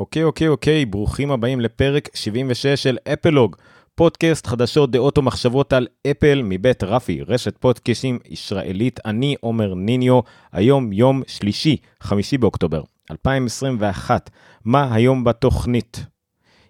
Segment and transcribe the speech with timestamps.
[0.00, 3.56] אוקיי, אוקיי, אוקיי, ברוכים הבאים לפרק 76 של אפלוג,
[3.94, 9.00] פודקאסט חדשות, דעות ומחשבות על אפל מבית רפי, רשת פודקאסטים ישראלית.
[9.04, 10.20] אני עומר ניניו,
[10.52, 14.30] היום יום שלישי, חמישי באוקטובר 2021.
[14.64, 16.06] מה היום בתוכנית?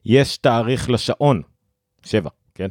[0.05, 1.43] יש תאריך לשעון,
[2.05, 2.69] שבע, כן?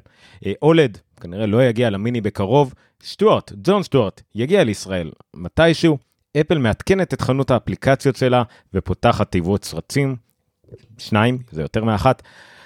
[0.62, 2.74] אולד, כנראה לא יגיע למיני בקרוב.
[3.04, 5.98] סטוארט, ג'ון סטוארט, יגיע לישראל מתישהו.
[6.42, 8.44] אפל מעדכנת את חנות האפליקציות שלה
[8.74, 10.25] ופותחת תיבות סרצים.
[10.98, 12.24] שניים, זה יותר מאחת.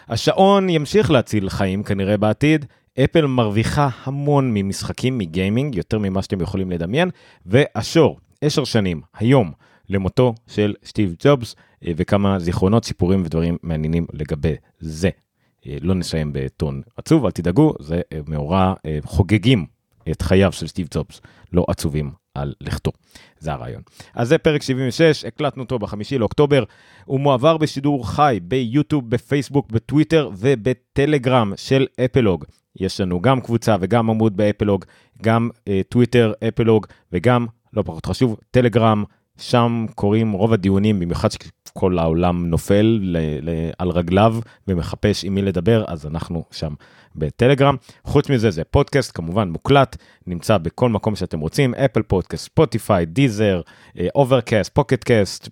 [0.10, 2.66] השעון ימשיך להציל חיים כנראה בעתיד.
[3.04, 7.10] אפל מרוויחה המון ממשחקים, מגיימינג, יותר ממה שאתם יכולים לדמיין.
[7.46, 9.52] והשור, עשר שנים, היום,
[9.90, 11.56] למותו של סטיב ג'ובס,
[11.88, 15.10] וכמה זיכרונות, סיפורים ודברים מעניינים לגבי זה.
[15.66, 18.74] לא נסיים בטון עצוב, אל תדאגו, זה מאורע
[19.04, 19.66] חוגגים
[20.12, 21.22] את חייו של סטיב ג'ובס,
[21.54, 22.92] לא עצובים על לכתו.
[23.40, 23.82] זה הרעיון.
[24.16, 26.64] אז זה פרק 76, הקלטנו אותו בחמישי לאוקטובר.
[27.06, 32.46] הוא מועבר בשידור חי ביוטיוב, בפייסבוק, בטוויטר ובטלגרם של אפלוג.
[32.80, 34.86] יש לנו גם קבוצה וגם עמוד באפלוג,
[35.22, 39.04] גם אה, טוויטר, אפלוג וגם, לא פחות חשוב, טלגרם.
[39.40, 41.30] שם קורים רוב הדיונים, במיוחד
[41.70, 43.18] שכל העולם נופל ל-
[43.50, 44.36] ל- על רגליו
[44.68, 46.74] ומחפש עם מי לדבר, אז אנחנו שם
[47.16, 47.76] בטלגרם.
[48.04, 49.98] חוץ מזה זה פודקאסט כמובן מוקלט,
[50.28, 53.62] נמצא בכל מקום שאתם רוצים, אפל פודקאסט, ספוטיפיי, Deezer,
[54.16, 55.50] Overcast, Pocket Casts,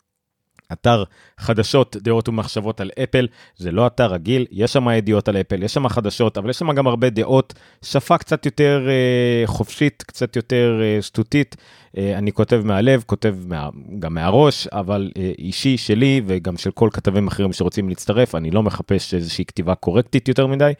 [0.74, 1.04] אתר
[1.38, 5.74] חדשות, דעות ומחשבות על אפל, זה לא אתר רגיל, יש שם ידיעות על אפל, יש
[5.74, 7.54] שם חדשות, אבל יש שם גם הרבה דעות,
[7.86, 11.56] שפה קצת יותר אה, חופשית, קצת יותר אה, שטותית.
[11.98, 16.90] אה, אני כותב מהלב, כותב מה, גם מהראש, אבל אה, אישי שלי וגם של כל
[16.94, 20.72] כתבים אחרים שרוצים להצטרף, אני לא מחפש איזושהי כתיבה קורקטית יותר מדי,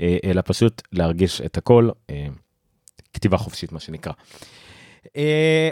[0.00, 1.88] אה, אלא פשוט להרגיש את הכל.
[2.10, 2.26] אה,
[3.14, 4.12] כתיבה חופשית מה שנקרא.
[4.12, 4.65] Uh,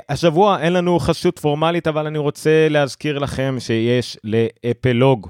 [0.08, 5.28] השבוע אין לנו חסות פורמלית אבל אני רוצה להזכיר לכם שיש לאפלוג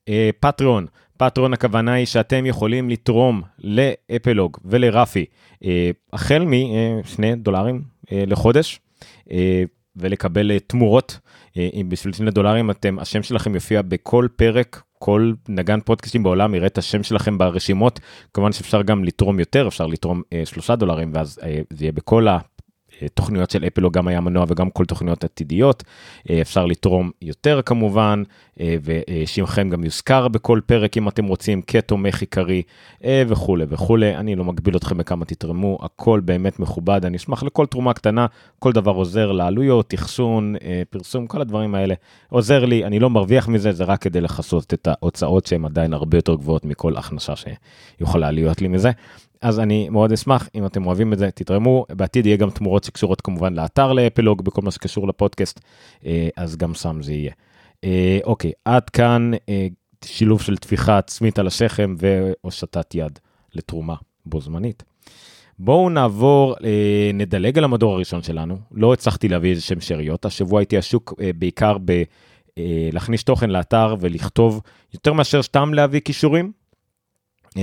[0.00, 0.12] uh,
[1.16, 5.66] פטריון הכוונה היא שאתם יכולים לתרום לאפלוג ולרפי uh,
[6.12, 8.80] החל משני דולרים לחודש
[9.96, 11.18] ולקבל תמורות.
[11.48, 16.66] Uh, בשביל שני דולרים אתם השם שלכם יופיע בכל פרק כל נגן פודקאסטים בעולם יראה
[16.66, 18.00] את השם שלכם ברשימות
[18.34, 22.26] כמובן שאפשר גם לתרום יותר אפשר לתרום אה, שלושה דולרים ואז אה, זה יהיה בכל
[23.02, 25.84] התוכניות של אפל או גם היה מנוע וגם כל תוכניות עתידיות.
[26.30, 28.22] אה, אפשר לתרום יותר כמובן
[28.60, 32.62] אה, ושמכם גם יוזכר בכל פרק אם אתם רוצים כתומך עיקרי
[33.04, 34.16] אה, וכולי וכולי.
[34.16, 37.04] אני לא מגביל אתכם בכמה תתרמו הכל באמת מכובד.
[37.04, 38.26] אני אשמח לכל תרומה קטנה
[38.58, 41.94] כל דבר עוזר לעלויות אחסון אה, פרסום כל הדברים האלה.
[42.28, 46.18] עוזר לי אני לא מרוויח מזה זה רק כדי לכסות את ההוצאות שהן עדיין הרבה
[46.18, 48.90] יותר גבוהות מכל הכנסה שיכולה להיות לי מזה.
[49.40, 53.20] אז אני מאוד אשמח אם אתם אוהבים את זה תתרמו בעתיד יהיה גם תמורות שקשורות
[53.20, 55.60] כמובן לאתר לאפלוג בכל מה שקשור לפודקאסט
[56.36, 57.32] אז גם שם זה יהיה.
[58.24, 59.30] אוקיי עד כאן
[60.04, 63.18] שילוב של טפיחה עצמית על השכם והושטת יד
[63.54, 63.94] לתרומה
[64.26, 64.82] בו זמנית.
[65.58, 66.54] בואו נעבור
[67.14, 71.76] נדלג על המדור הראשון שלנו לא הצלחתי להביא איזה שם שאריות השבוע הייתי השוק בעיקר
[71.78, 74.60] בלהכניס תוכן לאתר ולכתוב
[74.94, 76.52] יותר מאשר סתם להביא כישורים.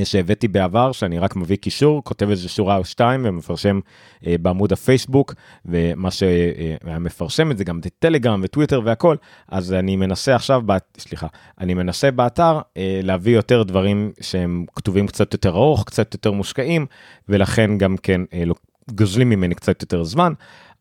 [0.03, 3.79] שהבאתי בעבר שאני רק מביא קישור כותב איזה שורה או שתיים ומפרשם
[4.27, 5.33] אה, בעמוד הפייסבוק
[5.65, 9.15] ומה שהיה מפרשם את זה גם בטלגרם וטוויטר והכל
[9.47, 10.61] אז אני מנסה עכשיו
[10.97, 11.27] סליחה
[11.59, 16.85] אני מנסה באתר אה, להביא יותר דברים שהם כתובים קצת יותר ארוך קצת יותר מושקעים
[17.29, 18.55] ולכן גם כן אה, לא,
[18.91, 20.33] גוזלים ממני קצת יותר זמן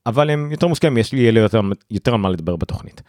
[0.06, 1.60] אבל הם יותר מושקעים יש לי יותר
[1.91, 3.03] יותר על מה לדבר בתוכנית.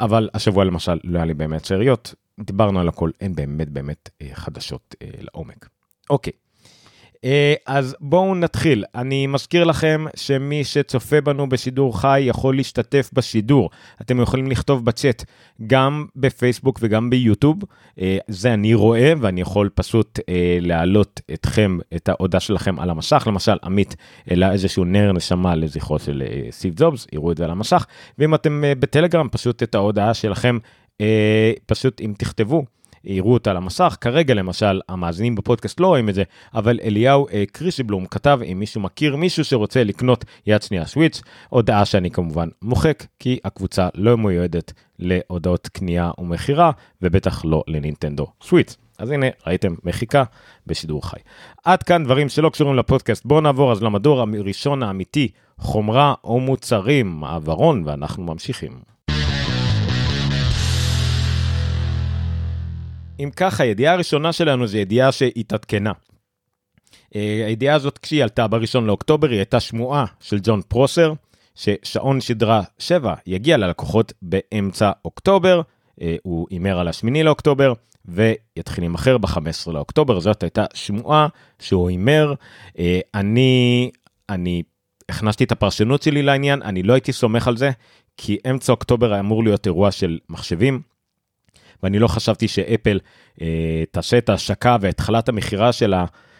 [0.00, 4.28] אבל השבוע למשל לא היה לי באמת שאריות דיברנו על הכל, אין באמת באמת אה,
[4.34, 5.68] חדשות אה, לעומק.
[6.10, 6.32] אוקיי,
[7.66, 8.84] אז בואו נתחיל.
[8.94, 13.70] אני מזכיר לכם שמי שצופה בנו בשידור חי יכול להשתתף בשידור.
[14.00, 15.24] אתם יכולים לכתוב בצ'אט
[15.66, 17.58] גם בפייסבוק וגם ביוטיוב.
[18.00, 23.24] אה, זה אני רואה ואני יכול פשוט אה, להעלות אתכם, את ההודעה שלכם על המשך.
[23.26, 23.96] למשל, עמית
[24.26, 27.86] העלה איזשהו נר נשמה לזכרו של אה, סיב ג'ובס, יראו את זה על המשך.
[28.18, 30.58] ואם אתם אה, בטלגרם, פשוט את ההודעה שלכם
[31.00, 32.64] אה, פשוט אם תכתבו,
[33.04, 36.22] יראו אותה על המסך, כרגע למשל המאזינים בפודקאסט לא רואים את זה,
[36.54, 41.84] אבל אליהו אה, קרישיבלום כתב אם מישהו מכיר מישהו שרוצה לקנות יד שנייה סוויץ', הודעה
[41.84, 46.70] שאני כמובן מוחק, כי הקבוצה לא מיועדת להודעות קנייה ומכירה,
[47.02, 48.76] ובטח לא לנינטנדו סוויץ'.
[48.98, 50.24] אז הנה ראיתם מחיקה
[50.66, 51.16] בשידור חי.
[51.64, 55.28] עד כאן דברים שלא קשורים לפודקאסט בואו נעבור אז למדור הראשון האמיתי
[55.58, 58.72] חומרה או מוצרים מעברון ואנחנו ממשיכים.
[63.24, 65.92] אם ככה, הידיעה הראשונה שלנו זו ידיעה שהתעדכנה.
[67.14, 71.12] אה, הידיעה הזאת כשהיא עלתה בראשון לאוקטובר היא הייתה שמועה של ג'ון פרוסר,
[71.54, 75.60] ששעון שדרה 7 יגיע ללקוחות באמצע אוקטובר,
[76.00, 77.72] אה, הוא הימר על השמיני לאוקטובר,
[78.04, 81.28] ויתחיל להימכר ב-15 לאוקטובר, זאת הייתה שמועה
[81.58, 82.34] שהוא הימר.
[82.78, 83.90] אה, אני,
[84.28, 84.62] אני
[85.08, 87.70] הכנסתי את הפרשנות שלי לעניין, אני לא הייתי סומך על זה,
[88.16, 90.82] כי אמצע אוקטובר אמור להיות אירוע של מחשבים,
[91.82, 93.00] ואני לא חשבתי שאפל
[93.40, 95.94] אה, תעשה את ההשקה והתחלת המכירה של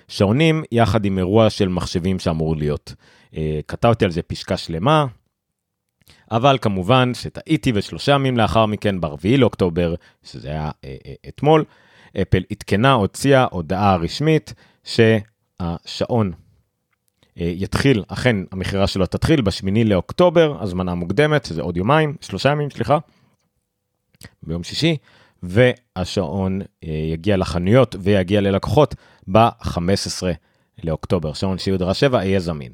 [0.09, 2.95] השעונים יחד עם אירוע של מחשבים שאמור להיות.
[3.37, 5.07] אה, כתבתי על זה פסקה שלמה,
[6.31, 11.65] אבל כמובן שטעיתי ושלושה ימים לאחר מכן, ב-4 לאוקטובר, שזה היה אה, אה, אתמול,
[12.23, 14.55] אפל עדכנה, הוציאה הודעה רשמית
[14.85, 16.33] שהשעון
[17.41, 22.71] אה, יתחיל, אכן המכירה שלו תתחיל בשמיני לאוקטובר, הזמנה מוקדמת, שזה עוד יומיים, שלושה ימים,
[22.71, 22.99] סליחה,
[24.43, 24.97] ביום שישי,
[25.43, 28.95] והשעון אה, יגיע לחנויות ויגיע ללקוחות
[29.33, 29.79] ב-15
[30.85, 32.73] לאוקטובר, שעון שיודרה 7 יהיה זמין.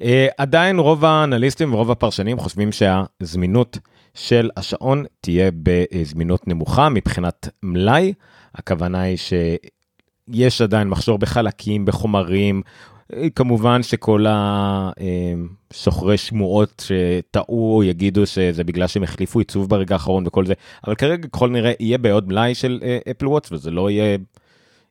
[0.00, 3.78] אה, עדיין רוב האנליסטים ורוב הפרשנים חושבים שהזמינות
[4.14, 8.12] של השעון תהיה בזמינות נמוכה מבחינת מלאי,
[8.54, 12.62] הכוונה היא שיש עדיין מחסור בחלקים, בחומרים,
[13.34, 20.54] כמובן שכל הסוחרי שמועות שטעו יגידו שזה בגלל שהם החליפו עיצוב ברגע האחרון וכל זה,
[20.86, 22.80] אבל כרגע ככל נראה יהיה בעוד מלאי של
[23.10, 24.18] אפל וואטס וזה לא יהיה,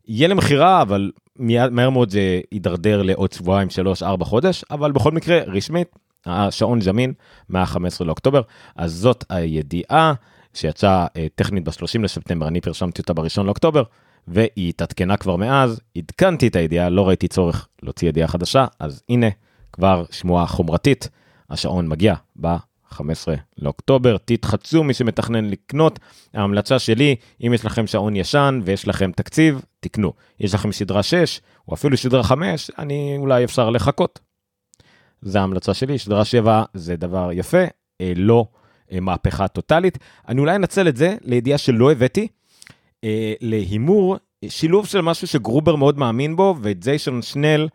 [0.07, 5.39] יהיה למכירה אבל מהר מאוד זה יידרדר לעוד שבועיים, שלוש, ארבע חודש, אבל בכל מקרה
[5.47, 5.87] רשמית
[6.25, 7.13] השעון זמין
[7.49, 8.41] מה-15 לאוקטובר,
[8.75, 10.13] אז זאת הידיעה
[10.53, 13.83] שיצאה טכנית ב-30 לספטמבר, אני פרשמתי אותה ב-1 לאוקטובר.
[14.27, 19.27] והיא התעדכנה כבר מאז, עדכנתי את הידיעה, לא ראיתי צורך להוציא ידיעה חדשה, אז הנה,
[19.73, 21.09] כבר שמועה חומרתית,
[21.49, 23.01] השעון מגיע ב-15
[23.57, 25.99] לאוקטובר, תתחצו מי שמתכנן לקנות.
[26.33, 27.15] ההמלצה שלי,
[27.47, 30.13] אם יש לכם שעון ישן ויש לכם תקציב, תקנו.
[30.39, 34.19] יש לכם סדרה 6, או אפילו סדרה 5, אני אולי אפשר לחכות.
[35.21, 37.63] זה ההמלצה שלי, סדרה 7 זה דבר יפה,
[38.01, 38.45] אה, לא
[38.91, 39.97] אה, מהפכה טוטאלית.
[40.27, 42.27] אני אולי אנצל את זה לידיעה שלא הבאתי.
[43.05, 44.17] אה, להימור,
[44.47, 47.67] שילוב של משהו שגרובר מאוד מאמין בו, ואת זיישון שנל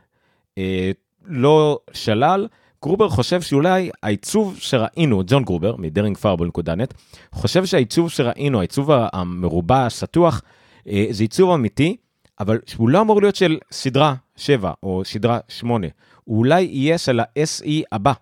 [0.59, 0.91] אה,
[1.25, 2.47] לא שלל.
[2.83, 6.95] גרובר חושב שאולי העיצוב שראינו, ג'ון גרובר מדרינג פארבול.נט,
[7.33, 10.43] חושב שהעיצוב שראינו, העיצוב המרובע, הסטוח,
[10.89, 11.97] אה, זה עיצוב אמיתי,
[12.41, 15.87] אבל שהוא לא אמור להיות של סדרה 7 או סדרה 8,
[16.25, 18.13] הוא אולי יהיה של ה-SE הבא.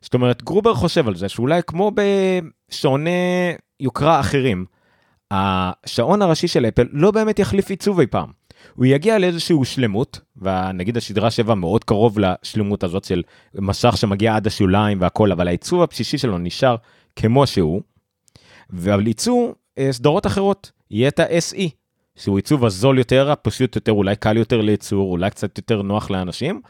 [0.00, 3.10] זאת אומרת, גרובר חושב על זה שאולי כמו בשעוני
[3.80, 4.64] יוקרה אחרים,
[5.34, 8.30] השעון הראשי של אפל לא באמת יחליף עיצוב אי פעם.
[8.74, 13.22] הוא יגיע לאיזשהו שלמות, ונגיד השדרה 7 מאוד קרוב לשלמות הזאת של
[13.54, 16.76] מסך שמגיע עד השוליים והכל, אבל העיצוב הבסיסי שלו נשאר
[17.16, 17.82] כמו שהוא,
[18.70, 21.68] ועל ייצוא אה, סדרות אחרות, יהיה את ה-SE,
[22.16, 26.60] שהוא עיצוב הזול יותר, הפשוט יותר, אולי קל יותר לייצור, אולי קצת יותר נוח לאנשים,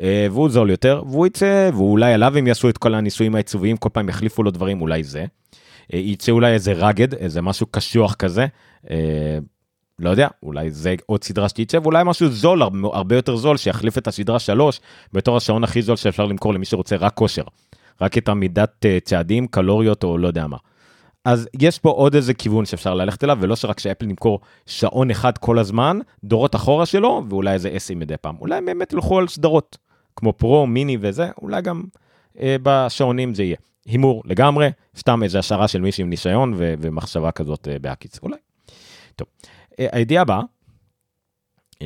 [0.00, 3.88] אה, והוא זול יותר, והוא יצא, ואולי עליו הם יעשו את כל הניסויים העיצוביים, כל
[3.92, 5.24] פעם יחליפו לו דברים, אולי זה.
[5.94, 8.46] אה, יצא אולי איזה רגד, איזה משהו קשוח כזה.
[8.90, 9.38] אה,
[9.98, 12.62] לא יודע, אולי זה עוד סדרה שתצא, ואולי משהו זול,
[12.92, 14.80] הרבה יותר זול, שיחליף את הסדרה 3
[15.12, 17.44] בתור השעון הכי זול שאפשר למכור למי שרוצה רק כושר.
[18.00, 20.56] רק את המידת אה, צעדים, קלוריות או לא יודע מה.
[21.24, 25.38] אז יש פה עוד איזה כיוון שאפשר ללכת אליו, ולא שרק שאפל נמכור שעון אחד
[25.38, 28.36] כל הזמן, דורות אחורה שלו, ואולי איזה אסי מדי פעם.
[28.40, 29.78] אולי הם באמת ילכו על סדרות,
[30.16, 31.82] כמו פרו, מיני וזה, אולי גם
[32.40, 33.56] אה, בשעונים זה יהיה.
[33.86, 38.36] הימור לגמרי, סתם איזה השערה של מישהי עם ניסיון ו- ומחשבה כזאת uh, בהקיץ, אולי.
[39.16, 39.28] טוב,
[39.70, 40.40] uh, הידיעה הבאה,
[41.74, 41.78] uh,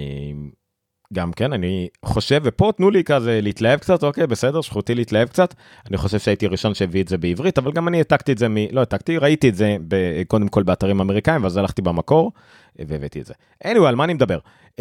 [1.13, 5.55] גם כן, אני חושב, ופה תנו לי כזה להתלהב קצת, אוקיי, בסדר, זכותי להתלהב קצת.
[5.89, 8.57] אני חושב שהייתי הראשון שהביא את זה בעברית, אבל גם אני העתקתי את זה מ...
[8.73, 10.23] לא העתקתי, ראיתי את זה ב...
[10.23, 12.33] קודם כל באתרים אמריקאים, ואז הלכתי במקור
[12.79, 13.35] והבאתי את זה.
[13.65, 14.39] anyway, על מה אני מדבר?
[14.71, 14.81] Uh,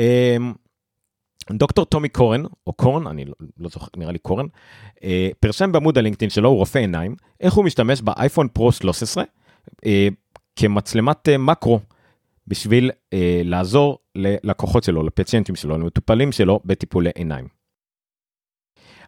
[1.51, 4.45] דוקטור טומי קורן, או קורן, אני לא, לא זוכר, נראה לי קורן,
[5.03, 9.23] אה, פרשם בעמוד הלינקדאין שלו, הוא רופא עיניים, איך הוא משתמש באייפון פרו 13
[9.85, 10.07] אה,
[10.55, 11.79] כמצלמת אה, מקרו,
[12.47, 17.47] בשביל אה, לעזור ללקוחות שלו, לפציינטים שלו, למטופלים שלו, בטיפולי עיניים.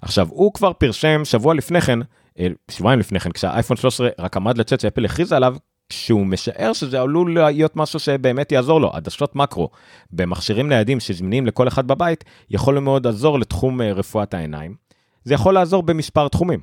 [0.02, 2.00] עכשיו, הוא כבר פרשם שבוע לפני כן,
[2.40, 5.56] אה, שבועיים לפני כן, כשהאייפון 13 רק עמד לצאת שאפל הכריז עליו,
[5.90, 9.70] שהוא משער שזה עלול להיות משהו שבאמת יעזור לו, עדשות מקרו
[10.12, 14.76] במכשירים ניידים שזמינים לכל אחד בבית, יכול מאוד לעזור לתחום אה, רפואת העיניים.
[15.24, 16.60] זה יכול לעזור במספר תחומים.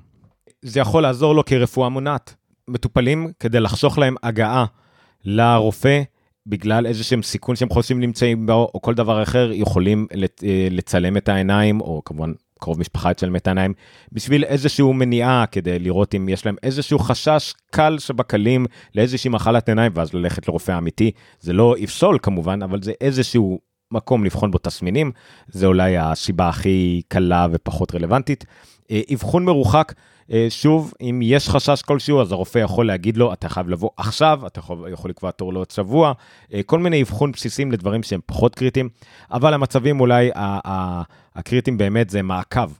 [0.62, 2.34] זה יכול לעזור לו כרפואה מונעת.
[2.68, 4.64] מטופלים, כדי לחסוך להם הגעה
[5.24, 6.02] לרופא,
[6.46, 10.06] בגלל איזה שהם סיכון שהם חושבים נמצאים בו, או כל דבר אחר, יכולים
[10.44, 13.75] אה, לצלם את העיניים, או כמובן קרוב משפחה אצל העיניים,
[14.12, 19.92] בשביל איזשהו מניעה, כדי לראות אם יש להם איזשהו חשש קל שבקלים לאיזושהי מחלת עיניים,
[19.94, 21.11] ואז ללכת לרופא אמיתי.
[21.40, 25.12] זה לא יפסול כמובן, אבל זה איזשהו מקום לבחון בו תסמינים,
[25.49, 28.44] זה אולי הסיבה הכי קלה ופחות רלוונטית.
[28.90, 29.92] אה, אבחון מרוחק,
[30.48, 34.58] שוב, אם יש חשש כלשהו, אז הרופא יכול להגיד לו, אתה חייב לבוא עכשיו, אתה
[34.58, 36.12] יכול, יכול לקבוע תור לעוד שבוע,
[36.54, 38.88] אה, כל מיני אבחון בסיסים לדברים שהם פחות קריטיים,
[39.30, 40.30] אבל המצבים אולי
[41.34, 42.70] הקריטיים באמת זה מעקב.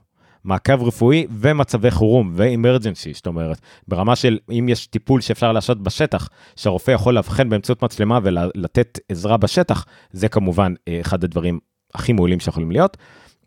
[0.43, 6.29] מעקב רפואי ומצבי חירום ואימרג'נסי, זאת אומרת, ברמה של אם יש טיפול שאפשר לעשות בשטח,
[6.55, 11.59] שהרופא יכול לאבחן באמצעות מצלמה ולתת עזרה בשטח, זה כמובן אחד הדברים
[11.93, 12.97] הכי מעולים שיכולים להיות,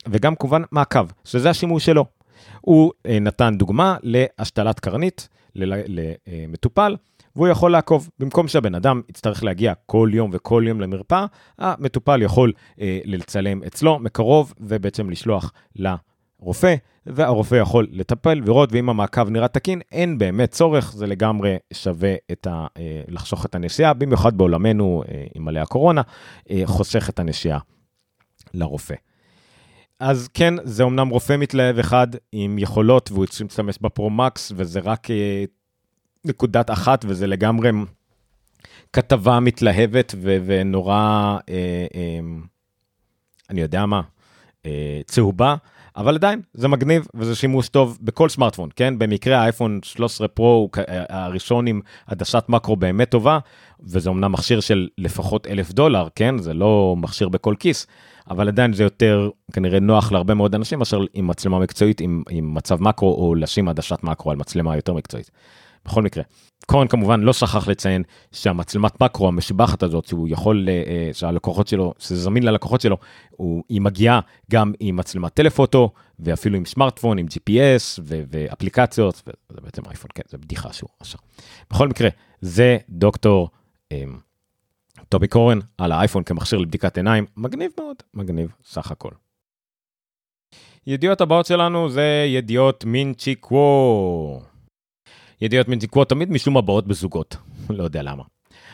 [0.08, 2.17] וגם כמובן מעקב, שזה השימוש שלו.
[2.60, 6.96] הוא אה, נתן דוגמה להשתלת קרנית למטופל,
[7.36, 8.10] והוא יכול לעקוב.
[8.18, 11.26] במקום שהבן אדם יצטרך להגיע כל יום וכל יום למרפאה,
[11.58, 16.74] המטופל יכול אה, לצלם אצלו מקרוב ובעצם לשלוח לרופא,
[17.06, 22.46] והרופא יכול לטפל ולראות, ואם המעקב נראה תקין, אין באמת צורך, זה לגמרי שווה את
[22.46, 26.02] ה, אה, לחסוך את הנסיעה, במיוחד בעולמנו, אה, עם מלא הקורונה,
[26.50, 27.58] אה, חוסך את הנסיעה
[28.54, 28.94] לרופא.
[30.00, 35.44] אז כן, זה אמנם רופא מתלהב אחד עם יכולות, והוא משתמש בפרו-מקס, וזה רק אה,
[36.24, 37.70] נקודת אחת, וזה לגמרי
[38.92, 40.94] כתבה מתלהבת ו- ונורא,
[41.48, 42.20] אה, אה,
[43.50, 44.00] אני יודע מה,
[44.66, 45.56] אה, צהובה,
[45.98, 48.98] אבל עדיין, זה מגניב וזה שימוש טוב בכל סמארטפון, כן?
[48.98, 53.38] במקרה האייפון 13 פרו הוא אה, הראשון עם עדשת מקרו באמת טובה,
[53.80, 56.38] וזה אמנם מכשיר של לפחות אלף דולר, כן?
[56.38, 57.86] זה לא מכשיר בכל כיס.
[58.30, 62.54] אבל עדיין זה יותר כנראה נוח להרבה מאוד אנשים מאשר עם מצלמה מקצועית, עם, עם
[62.54, 65.30] מצב מקרו, או לשים עדשת מקרו על מצלמה יותר מקצועית.
[65.84, 66.22] בכל מקרה,
[66.66, 71.94] קורן כמובן לא שכח לציין שהמצלמת מקרו המשובחת הזאת, שהוא יכול, אה, אה, שהלקוחות שלו,
[71.98, 72.96] שזה זמין ללקוחות שלו,
[73.30, 79.60] הוא, היא מגיעה גם עם מצלמת טלפוטו, ואפילו עם סמארטפון, עם GPS ו- ואפליקציות, וזה
[79.60, 81.20] בעצם אייפון, כן, זה בדיחה שהוא עכשיו.
[81.70, 82.08] בכל מקרה,
[82.40, 83.48] זה דוקטור
[83.92, 84.18] אמ,
[85.08, 89.10] טובי קורן על האייפון כמכשיר לבדיקת עיניים, מגניב מאוד, מגניב סך הכל.
[90.86, 94.40] ידיעות הבאות שלנו זה ידיעות מינצ'יקוו.
[95.40, 97.36] ידיעות מינצ'יקוו תמיד משום מה באות בזוגות,
[97.70, 98.22] לא יודע למה.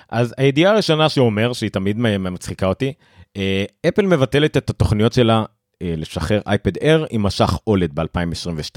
[0.09, 2.93] אז הידיעה הראשונה שהוא אומר, שהיא תמיד מצחיקה אותי,
[3.37, 5.45] אה, אפל מבטלת את התוכניות שלה
[5.83, 8.77] אה, לשחרר אייפד אר עם משך אולד ב-2022.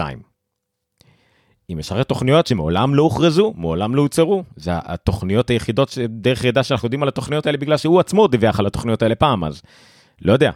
[1.67, 4.43] היא משרת תוכניות שמעולם לא הוכרזו, מעולם לא הוצהרו.
[4.55, 8.65] זה התוכניות היחידות, דרך ידע שאנחנו יודעים על התוכניות האלה בגלל שהוא עצמו דיווח על
[8.65, 9.61] התוכניות האלה פעם, אז
[10.21, 10.51] לא יודע.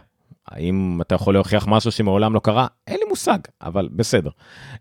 [0.52, 2.66] האם אתה יכול להוכיח משהו שמעולם לא קרה?
[2.86, 4.30] אין לי מושג, אבל בסדר.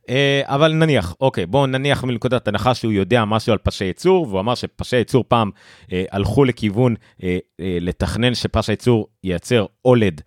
[0.09, 4.39] אה, אבל נניח, אוקיי, בואו נניח מנקודת הנחה שהוא יודע משהו על פשי ייצור, והוא
[4.39, 5.51] אמר שפשי ייצור פעם
[5.91, 10.21] אה, הלכו לכיוון אה, אה, לתכנן שפש הייצור ייצר אולד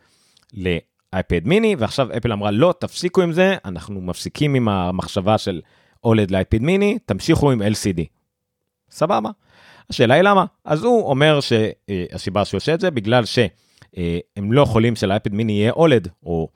[0.55, 5.61] לאייפד מיני, ועכשיו אפל אמרה לא, תפסיקו עם זה, אנחנו מפסיקים עם המחשבה של
[6.05, 8.05] אולד לאייפיד מיני, תמשיכו עם LCD.
[8.91, 9.31] סבבה.
[9.91, 10.45] השאלה היא למה?
[10.65, 13.25] אז הוא אומר שהסיבה שהוא עושה את זה בגלל
[13.97, 16.49] שהם לא יכולים שלאייפד מיני יהיה אולד, או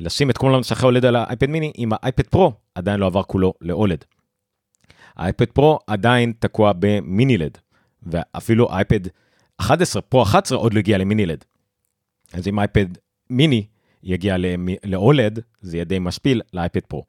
[0.00, 3.54] לשים את כל המשכי אולד על האייפד מיני, אם האייפד פרו עדיין לא עבר כולו
[3.60, 4.04] לאולד.
[5.16, 7.58] האייפד פרו עדיין תקוע במיני לד,
[8.02, 9.00] ואפילו אייפד
[9.56, 11.44] 11, פרו 11 עוד לא הגיע למיני לד.
[12.32, 12.86] אז אם אייפד
[13.30, 13.66] מיני
[14.02, 14.36] יגיע
[14.84, 17.04] לאולד, זה יהיה די משפיל לאייפד פרו.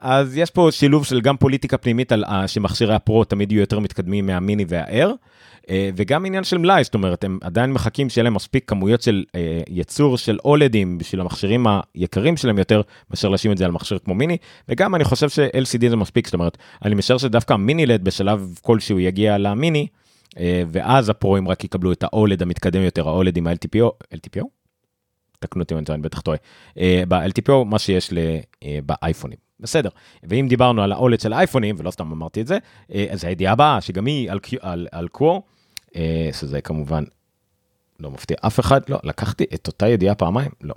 [0.00, 3.78] אז יש פה שילוב של גם פוליטיקה פנימית על uh, שמכשירי הפרו תמיד יהיו יותר
[3.78, 5.12] מתקדמים מהמיני והאר,
[5.62, 9.24] uh, וגם עניין של מלאי, זאת אומרת, הם עדיין מחכים שיהיה להם מספיק כמויות של
[9.26, 9.30] uh,
[9.68, 14.14] ייצור של אולדים בשביל המכשירים היקרים שלהם יותר, מאשר להשאיר את זה על מכשיר כמו
[14.14, 14.36] מיני,
[14.68, 19.00] וגם אני חושב ש-LCD זה מספיק, זאת אומרת, אני משער שדווקא מיני לד בשלב כלשהו
[19.00, 19.86] יגיע למיני,
[20.68, 24.44] ואז הפרוים רק יקבלו את האולד המתקדם יותר, האולד עם ה-LTPO, LTPO?
[25.38, 26.38] תקנו אותי אם אני בטח טועה,
[27.08, 28.10] ב-LTPO מה שיש
[28.86, 29.47] באייפונים.
[29.60, 29.88] בסדר.
[30.22, 32.58] ואם דיברנו על האולד של האייפונים, ולא סתם אמרתי את זה,
[32.94, 35.42] אה, אז הידיעה הבאה, שגם היא על, על, על קוור,
[35.96, 37.04] אה, שזה כמובן
[38.00, 40.50] לא מפתיע אף אחד, לא, לקחתי את אותה ידיעה פעמיים?
[40.60, 40.74] לא.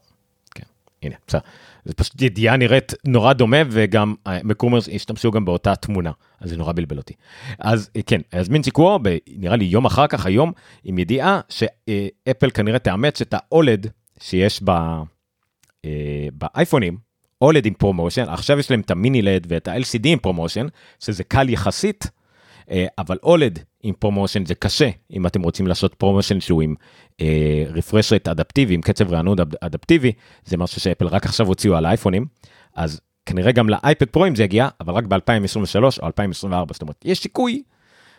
[0.56, 0.64] כן,
[1.04, 1.42] הנה, בסדר.
[1.86, 6.58] זה פשוט ידיעה נראית נורא דומה, וגם אה, מקומרס השתמשו גם באותה תמונה, אז זה
[6.58, 7.14] נורא בלבל אותי.
[7.60, 10.52] אז כן, אז מינצ'י קוור, נראה לי יום אחר כך, היום,
[10.84, 13.88] עם ידיעה שאפל כנראה תאמץ את ה OLED
[14.20, 14.64] שיש
[16.34, 16.98] באייפונים,
[17.42, 20.68] OLED עם ProMotion, עכשיו יש להם את המיני LED ואת ה- LCD עם ProMotion,
[21.00, 22.08] שזה קל יחסית,
[22.72, 26.76] אה, אבל OLED עם ProMotion זה קשה, אם אתם רוצים לעשות ProMotion שהוא עם
[27.74, 30.12] refresh rate אדפטיבי, עם קצב רענון אדפטיבי,
[30.46, 32.26] זה משהו שאפל רק עכשיו הוציאו על האייפונים,
[32.76, 37.20] אז כנראה גם לאייפד Proים זה יגיע, אבל רק ב-2023 או 2024, זאת אומרת, יש
[37.20, 37.64] סיכוי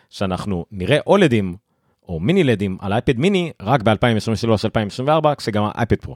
[0.09, 1.55] שאנחנו נראה אולדים
[2.07, 6.15] או מיני לדים על אייפד מיני רק ב-2023-2024, כשגם האייפד פרו.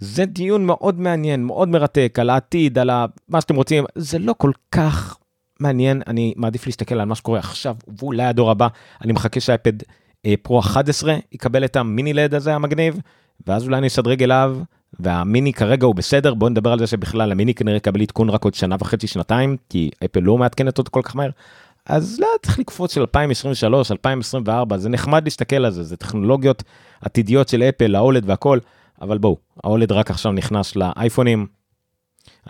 [0.00, 2.90] זה דיון מאוד מעניין, מאוד מרתק, על העתיד, על
[3.28, 5.18] מה שאתם רוצים, זה לא כל כך
[5.60, 8.68] מעניין, אני מעדיף להסתכל על מה שקורה עכשיו, ואולי הדור הבא,
[9.04, 9.72] אני מחכה שהאייפד
[10.26, 13.00] אה, פרו 11 יקבל את המיני לד הזה המגניב,
[13.46, 14.58] ואז אולי אני אשדרג אליו,
[15.00, 18.54] והמיני כרגע הוא בסדר, בואו נדבר על זה שבכלל המיני כנראה יקבל עדכון רק עוד
[18.54, 21.30] שנה וחצי, שנתיים, כי אפל לא מעדכנת אותו כל כך מהר.
[21.86, 26.62] אז לא צריך לקפוץ של 2023, 2024, זה נחמד להסתכל על זה, זה טכנולוגיות
[27.00, 28.58] עתידיות של אפל, האולד והכל,
[29.00, 31.46] אבל בואו, האולד רק עכשיו נכנס לאייפונים.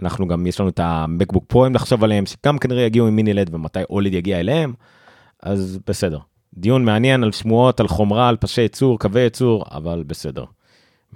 [0.02, 3.54] אנחנו גם, יש לנו את המקבוק פרוים לחשוב עליהם, שגם כנראה יגיעו עם מיני לד
[3.54, 4.72] ומתי אולד יגיע אליהם,
[5.42, 6.18] אז בסדר.
[6.54, 10.44] דיון מעניין על שמועות, על חומרה, על פשי ייצור, קווי ייצור, אבל בסדר.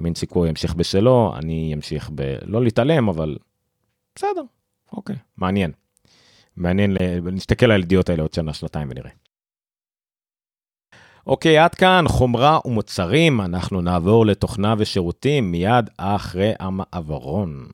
[0.01, 2.37] מין סיקור ימשיך בשלו, אני אמשיך ב...
[2.43, 3.37] לא להתעלם, אבל
[4.15, 4.43] בסדר,
[4.93, 5.73] אוקיי, מעניין.
[6.57, 6.97] מעניין,
[7.33, 9.11] נסתכל על הידיעות האלה עוד שנה, שנתיים ונראה.
[11.27, 17.67] אוקיי, עד כאן חומרה ומוצרים, אנחנו נעבור לתוכנה ושירותים מיד אחרי המעברון.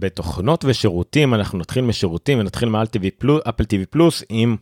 [0.00, 4.56] בתוכנות ושירותים אנחנו נתחיל משירותים ונתחיל מאפל TV פלוס עם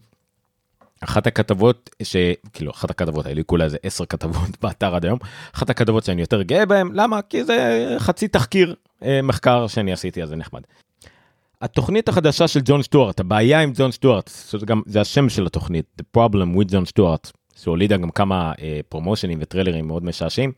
[1.00, 5.19] אחת הכתבות שכאילו אחת הכתבות האלה כולה איזה 10 כתבות באתר עד היום
[5.55, 10.23] אחת הכתבות שאני יותר גאה בהם למה כי זה חצי תחקיר אה, מחקר שאני עשיתי
[10.23, 10.61] אז זה נחמד.
[11.61, 15.85] התוכנית החדשה של ג'ון סטוארט הבעיה עם ג'ון סטוארט זה גם זה השם של התוכנית
[16.01, 20.53] the problem with ג'ון סטוארט שהולידה גם כמה אה, פרומושנים וטריילרים מאוד משעשעים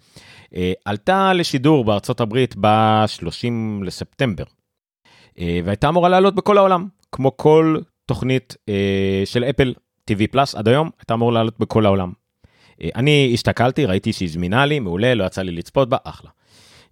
[0.54, 4.44] אה, עלתה לשידור בארצות הברית ב-30 לספטמבר
[5.38, 7.76] אה, והייתה אמורה לעלות בכל העולם כמו כל
[8.06, 9.74] תוכנית אה, של אפל
[10.10, 12.12] TV Plus עד היום הייתה אמורה לעלות בכל העולם.
[12.82, 16.30] אה, אני הסתכלתי ראיתי שהיא זמינה לי מעולה לא יצא לי לצפות בה אחלה.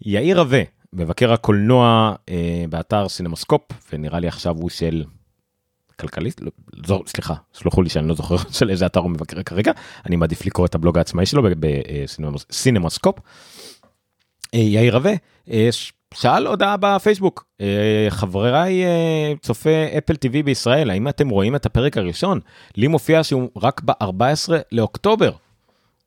[0.02, 3.62] יאיר רווה מבקר הקולנוע אה, באתר סינמוסקופ
[3.92, 5.04] ונראה לי עכשיו הוא של
[6.00, 6.50] כלכליסט לא,
[6.86, 9.72] זו, סליחה סלחו לי שאני לא זוכר של איזה אתר הוא מבקר כרגע
[10.06, 13.18] אני מעדיף לקרוא את הבלוג העצמאי שלו בסינמוסקופ.
[14.54, 15.12] אה, יאיר רווה
[15.50, 15.68] אה,
[16.14, 21.96] שאל הודעה בפייסבוק אה, חבריי אה, צופי אפל TV בישראל האם אתם רואים את הפרק
[21.96, 22.40] הראשון
[22.76, 25.32] לי מופיע שהוא רק ב-14 לאוקטובר.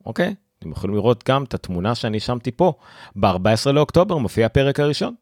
[0.05, 2.73] אוקיי אתם יכולים לראות גם את התמונה שאני שמתי פה.
[3.15, 5.13] ב-14 לאוקטובר מופיע הפרק הראשון.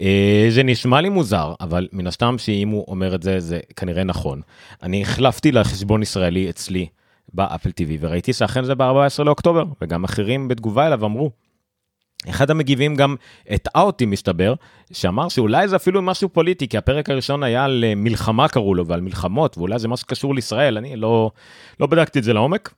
[0.00, 4.04] אה, זה נשמע לי מוזר אבל מן הסתם שאם הוא אומר את זה זה כנראה
[4.04, 4.40] נכון.
[4.82, 6.86] אני החלפתי לחשבון ישראלי אצלי
[7.34, 11.30] באפל TV וראיתי שאכן זה ב-14 לאוקטובר וגם אחרים בתגובה אליו אמרו.
[12.30, 13.16] אחד המגיבים גם
[13.48, 14.54] הטעה אותי מסתבר,
[14.92, 18.86] שאמר שאולי זה אפילו משהו פוליטי, כי הפרק הראשון היה על אה, מלחמה קראו לו
[18.86, 21.30] ועל מלחמות, ואולי זה משהו שקשור לישראל, אני לא,
[21.80, 22.74] לא בדקתי את זה לעומק,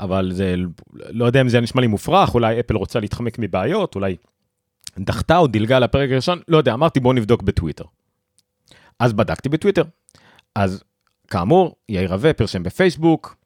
[0.00, 0.54] אבל זה,
[0.92, 4.16] לא יודע אם זה נשמע לי מופרך, אולי אפל רוצה להתחמק מבעיות, אולי
[4.98, 7.84] דחתה או דילגה לפרק הראשון, לא יודע, אמרתי בוא נבדוק בטוויטר.
[8.98, 9.82] אז בדקתי בטוויטר.
[10.54, 10.84] אז
[11.28, 13.36] כאמור, יאיר רווה פרשם בפייסבוק,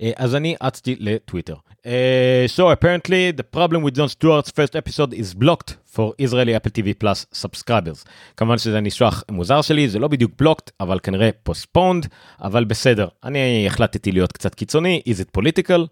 [0.00, 1.54] אה, אז אני אצתי לטוויטר.
[1.80, 6.70] Uh, so apparently the problem with John Stewart's first episode is blocked for Israeli Apple
[6.70, 8.04] TV Plus subscribers.
[8.36, 12.06] כמובן שזה ניסוח מוזר שלי, זה לא בדיוק blocked, אבל כנראה postponed,
[12.42, 13.08] אבל בסדר.
[13.24, 15.86] אני החלטתי להיות קצת קיצוני, is it political?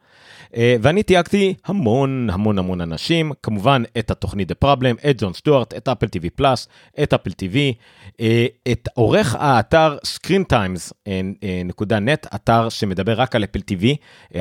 [0.52, 5.74] Uh, ואני תייגתי המון המון המון אנשים, כמובן את התוכנית The Problem, את ג'ון סטוארט,
[5.74, 6.68] את אפל TV פלאס,
[7.02, 7.54] את אפל TV,
[8.06, 8.10] uh,
[8.72, 13.84] את עורך האתר screentimes.net, אתר שמדבר רק על אפל TV,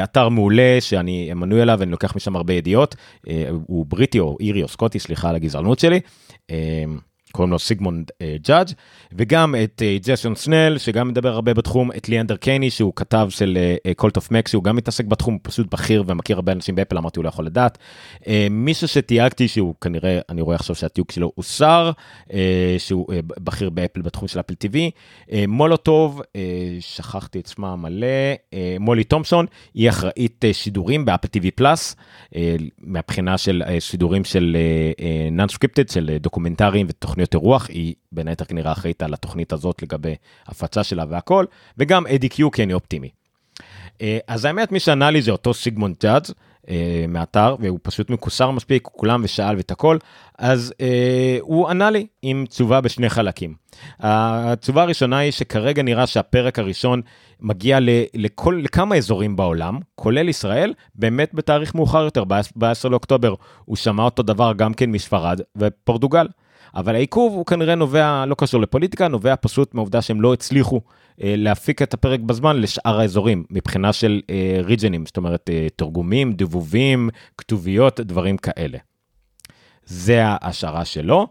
[0.04, 3.30] אתר מעולה שאני מנוי אליו ואני לוקח משם הרבה ידיעות, uh,
[3.68, 6.00] הוא בריטי או אירי או סקוטי, סליחה על הגזענות שלי.
[7.32, 8.12] קוראים לו סיגמונד
[8.48, 8.72] ג'אדג'
[9.12, 13.58] וגם את ג'סון סנל שגם מדבר הרבה בתחום את ליאנדר קייני שהוא כתב של
[13.96, 17.24] Cult of Mac שהוא גם מתעסק בתחום פשוט בכיר ומכיר הרבה אנשים באפל אמרתי הוא
[17.24, 17.78] לא יכול לדעת.
[18.22, 21.32] אה, מישהו שתייגתי שהוא כנראה אני רואה עכשיו שהתיוג שלו
[22.30, 22.34] אה,
[22.78, 24.54] שהוא בכיר באפל בתחום של אפל
[25.30, 26.22] אה, מולוטוב
[26.80, 31.96] שכחתי את שמה מלא אה, מולי תומפסון היא אחראית שידורים באפל TV Plus
[32.80, 34.58] מהבחינה של שידורים של
[35.32, 37.17] non-scripted של דוקומנטרים ותוכניות.
[37.26, 40.16] תוכניות אירוח, היא בין היתר כנראה אחראית על התוכנית הזאת לגבי
[40.48, 41.46] הפצה שלה והכל,
[41.78, 43.10] וגם אדי קיו כי אני אופטימי.
[44.02, 46.34] אה, אז האמת מי שענה לי זה אותו סיגמונד ג'אדג'
[46.70, 49.98] אה, מאתר והוא פשוט מקוסר מספיק כולם ושאל ואת הכל
[50.38, 53.56] אז אה, הוא ענה לי עם תשובה בשני חלקים.
[54.00, 57.02] התשובה הראשונה היא שכרגע נראה שהפרק הראשון
[57.40, 57.80] מגיע
[58.14, 63.34] לכל, לכמה אזורים בעולם כולל ישראל באמת בתאריך מאוחר יותר ב-10 לאוקטובר
[63.66, 66.28] הוא שמע אותו דבר גם כן מספרד ופורטוגל.
[66.76, 70.82] אבל העיכוב הוא כנראה נובע, לא קשור לפוליטיקה, נובע פשוט מהעובדה שהם לא הצליחו
[71.24, 76.34] אה, להפיק את הפרק בזמן לשאר האזורים, מבחינה של אה, ריג'נים, זאת אומרת אה, תרגומים,
[76.34, 78.78] דיבובים, כתוביות, דברים כאלה.
[79.86, 81.28] זה ההשערה שלו.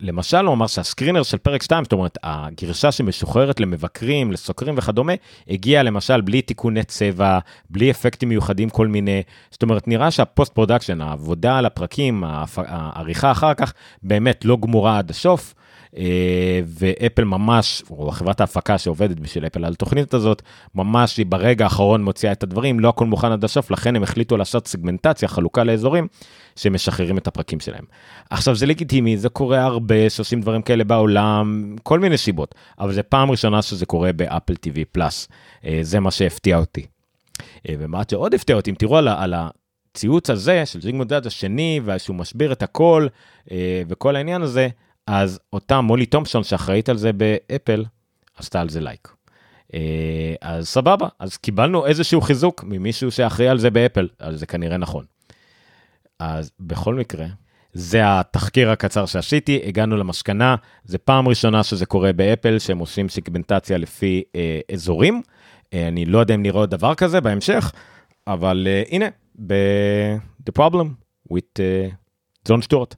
[0.00, 5.12] למשל הוא אמר שהסקרינר של פרק 2, זאת אומרת הגרשה שמשוחררת למבקרים, לסוקרים וכדומה,
[5.48, 7.38] הגיע למשל בלי תיקוני צבע,
[7.70, 12.24] בלי אפקטים מיוחדים כל מיני, זאת אומרת נראה שה post production, העבודה על הפרקים,
[12.56, 15.54] העריכה אחר כך, באמת לא גמורה עד הסוף.
[15.96, 20.42] אה, ואפל ממש, או חברת ההפקה שעובדת בשביל אפל על התוכנית הזאת,
[20.74, 24.36] ממש היא ברגע האחרון מוציאה את הדברים, לא הכל מוכן עד הסוף, לכן הם החליטו
[24.36, 26.06] לעשות סגמנטציה, חלוקה לאזורים,
[26.56, 27.84] שמשחררים את הפרקים שלהם.
[28.30, 33.02] עכשיו זה לגיטימי, זה קורה הרבה, שעושים דברים כאלה בעולם, כל מיני סיבות, אבל זה
[33.02, 35.28] פעם ראשונה שזה קורה באפל TV Plus,
[35.64, 36.86] אה, זה מה שהפתיע אותי.
[37.68, 42.16] אה, ומה שעוד הפתיע אותי, אם תראו על, על הציוץ הזה של סיגמונד השני, ושהוא
[42.16, 43.06] משביר את הכל,
[43.88, 44.68] וכל העניין הזה,
[45.08, 47.84] אז אותה מולי תומפסון שאחראית על זה באפל,
[48.36, 49.08] עשתה על זה לייק.
[49.74, 54.76] אה, אז סבבה, אז קיבלנו איזשהו חיזוק ממישהו שאחראי על זה באפל, אז זה כנראה
[54.76, 55.04] נכון.
[56.18, 57.26] אז בכל מקרה,
[57.72, 63.78] זה התחקיר הקצר שעשיתי, הגענו למסקנה, זה פעם ראשונה שזה קורה באפל, שהם עושים סגמנטציה
[63.78, 65.22] לפי אה, אזורים.
[65.74, 67.72] אה, אני לא יודע אם נראה עוד דבר כזה בהמשך,
[68.26, 69.06] אבל אה, הנה,
[69.46, 70.16] ב-
[70.48, 70.86] The Problem
[71.32, 71.60] with
[72.48, 72.94] ג'ון uh, סטוארט.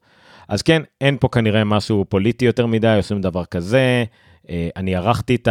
[0.50, 4.04] אז כן, אין פה כנראה משהו פוליטי יותר מדי, עושים דבר כזה.
[4.50, 5.48] אה, אני ערכתי את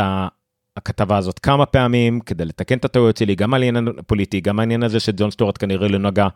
[0.77, 4.83] הכתבה הזאת כמה פעמים כדי לתקן את הטעויות שלי, גם על עניין פוליטי, גם העניין
[4.83, 6.27] הזה שג'ון סטוארט כנראה לא נגע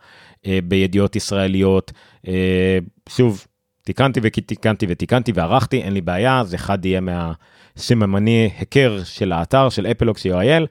[0.46, 1.92] אה, בידיעות ישראליות.
[2.28, 3.46] אה, שוב,
[3.82, 9.86] תיקנתי ותיקנתי ותיקנתי וערכתי, אין לי בעיה, זה אחד יהיה מהסממני היכר של האתר של
[9.86, 10.66] אפלוקס co.il,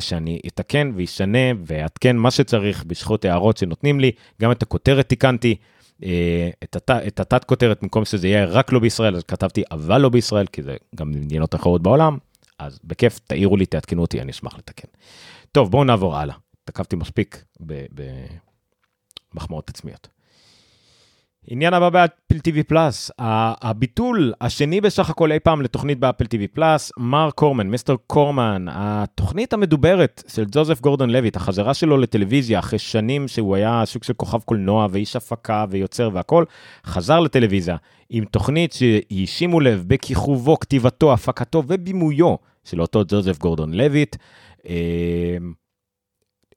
[0.00, 5.56] שאני אתקן וישנה ואעדכן מה שצריך בזכות הערות שנותנים לי, גם את הכותרת תיקנתי.
[6.02, 10.00] אה, את, הת, את התת כותרת במקום שזה יהיה רק לא בישראל אז כתבתי אבל
[10.00, 12.18] לא בישראל כי זה גם מדינות אחרות בעולם
[12.58, 14.88] אז בכיף תעירו לי תעדכנו אותי אני אשמח לתקן.
[15.52, 16.34] טוב בואו נעבור הלאה
[16.64, 17.44] תקפתי מספיק
[19.34, 20.08] במחמאות עצמיות.
[21.46, 26.92] עניין הבא באפל TV Plus, הביטול השני בסך הכל אי פעם לתוכנית באפל TV Plus,
[26.98, 27.96] מר קורמן, Mr.
[28.06, 34.04] Corman, התוכנית המדוברת של ג'וזף גורדון לויט, החזרה שלו לטלוויזיה אחרי שנים שהוא היה סוג
[34.04, 36.44] של כוכב קולנוע ואיש הפקה ויוצר והכל,
[36.84, 37.76] חזר לטלוויזיה
[38.10, 44.16] עם תוכנית שהיא, שימו לב, בכיכובו, כתיבתו, הפקתו ובימויו של אותו ג'וזף גורדון לויט,
[44.68, 44.74] אה,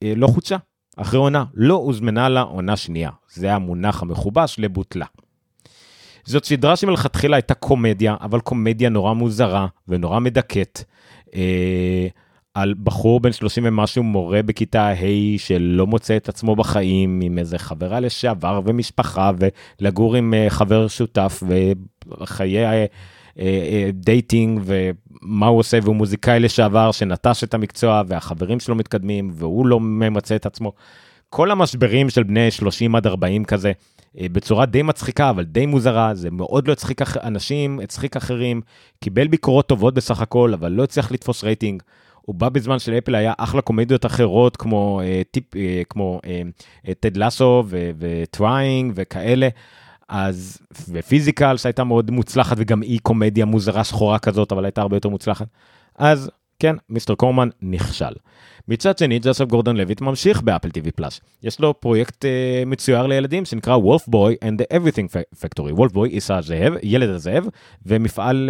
[0.03, 0.57] אה, לא חודשה.
[0.97, 3.09] אחרי עונה, לא הוזמנה לה עונה שנייה.
[3.33, 5.05] זה המונח המכובש לבוטלה.
[6.25, 10.83] זאת סדרה שמלכתחילה הייתה קומדיה, אבל קומדיה נורא מוזרה ונורא מדכאת.
[11.35, 12.07] אה,
[12.53, 17.57] על בחור בן 30 ומשהו, מורה בכיתה ה' שלא מוצא את עצמו בחיים, עם איזה
[17.57, 19.31] חברה לשעבר ומשפחה,
[19.79, 21.43] ולגור עם אה, חבר שותף,
[22.19, 22.85] וחיי אה,
[23.93, 29.79] dating, ומה הוא עושה, והוא מוזיקאי לשעבר שנטש את המקצוע, והחברים שלו מתקדמים, והוא לא
[29.79, 30.73] ממצה את עצמו.
[31.29, 33.71] כל המשברים של בני 30 עד 40 כזה,
[34.19, 38.61] אה, בצורה די מצחיקה, אבל די מוזרה, זה מאוד לא הצחיק אנשים, הצחיק אחרים,
[38.99, 41.83] קיבל ביקורות טובות בסך הכל, אבל לא הצליח לתפוס רייטינג.
[42.25, 47.17] הוא בא בזמן שלאפל היה אחלה קומדיות אחרות, כמו אה, טיפ, אה, כמו אה, Ted
[47.17, 49.47] Lasso ו Trying וכאלה.
[50.09, 50.57] אז,
[50.89, 55.09] ו Physical שהייתה מאוד מוצלחת וגם היא קומדיה מוזרה שחורה כזאת, אבל הייתה הרבה יותר
[55.09, 55.47] מוצלחת.
[55.97, 57.15] אז כן, Mr.
[57.15, 58.13] Corman נכשל.
[58.67, 61.19] מצד שני, ג'וסף גורדון לויט ממשיך באפל TV Plus.
[61.43, 62.27] יש לו פרויקט אה,
[62.65, 65.07] מצויר לילדים שנקרא Wolfboy and the Everything
[65.41, 65.71] Factory.
[65.73, 67.45] Wolfboy, איש הזאב, ילד הזאב,
[67.85, 68.49] ומפעל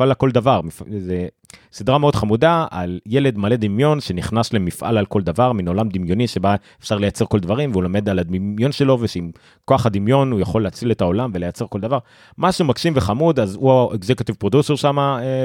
[0.00, 0.60] אה, לכל דבר.
[0.62, 0.82] מפ...
[0.98, 1.26] זה
[1.72, 6.26] סדרה מאוד חמודה על ילד מלא דמיון שנכנס למפעל על כל דבר, מן עולם דמיוני
[6.26, 9.30] שבה אפשר לייצר כל דברים, והוא לומד על הדמיון שלו, ושעם
[9.64, 11.98] כוח הדמיון הוא יכול להציל את העולם ולייצר כל דבר.
[12.38, 14.96] משהו מקסים וחמוד, אז הוא ה executive producer שם,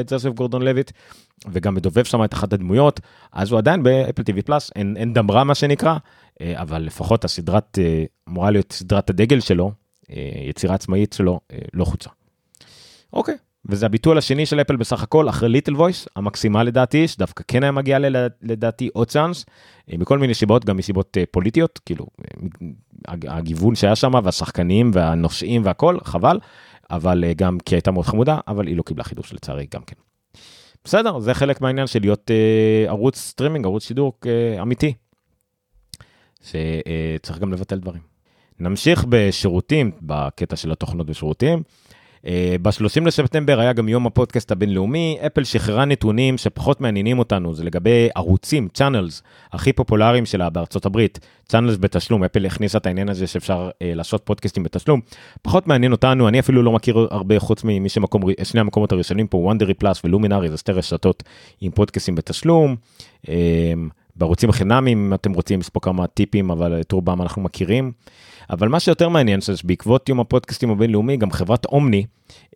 [0.10, 0.92] ג'וסף גורדון לויט.
[1.52, 3.00] וגם מדובב שם את אחת הדמויות,
[3.32, 5.98] אז הוא עדיין באפל TV Plus, אין, אין דרמה מה שנקרא,
[6.42, 9.72] אה, אבל לפחות הסדרת, אה, אמורה להיות סדרת הדגל שלו,
[10.12, 11.40] אה, יצירה עצמאית שלו,
[11.74, 12.10] לא חוצה.
[13.14, 13.36] אוקיי,
[13.68, 17.72] וזה הביטול השני של אפל בסך הכל, אחרי Little Voice, המקסימה לדעתי, שדווקא כן היה
[17.72, 17.98] מגיע
[18.42, 19.46] לדעתי עוד צ'אנס,
[19.88, 22.06] מכל מיני סיבות, גם מסיבות פוליטיות, כאילו,
[23.08, 26.40] הגיוון שהיה שם, והשחקנים והנושאים והכל, חבל,
[26.92, 29.96] אבל גם כי הייתה מאוד חמודה, אבל היא לא קיבלה חידוש לצערי גם כן.
[30.84, 34.94] בסדר, זה חלק מהעניין של להיות אה, ערוץ סטרימינג, ערוץ שידור אה, אמיתי,
[36.42, 38.02] שצריך אה, גם לבטל דברים.
[38.60, 41.64] נמשיך בשירותים, בקטע של התוכנות ושירותים.
[42.26, 47.64] אה, ב-30 לספטמבר היה גם יום הפודקאסט הבינלאומי, אפל שחררה נתונים שפחות מעניינים אותנו, זה
[47.64, 53.28] לגבי ערוצים, channels, הכי פופולריים שלה בארצות הברית, צ'אנלס בתשלום, אפל הכניסה את העניין הזה
[53.28, 55.02] שאפשר אה, לעשות פודקאסטים בתשלום,
[55.42, 59.38] פחות מעניין אותנו, אני אפילו לא מכיר הרבה חוץ ממי שמקום, שני המקומות הראשונים פה,
[59.38, 61.24] וונדרי פלאס ולומינארי, זה שתי רשתות
[61.62, 62.76] עם פודקאסטים בתשלום.
[63.30, 63.74] אה,
[64.18, 67.92] בערוצים חינמים, אם אתם רוצים, פה כמה טיפים, אבל את רובם אנחנו מכירים.
[68.50, 72.06] אבל מה שיותר מעניין, שבעקבות יום הפודקאסטים הבינלאומי, גם חברת אומני,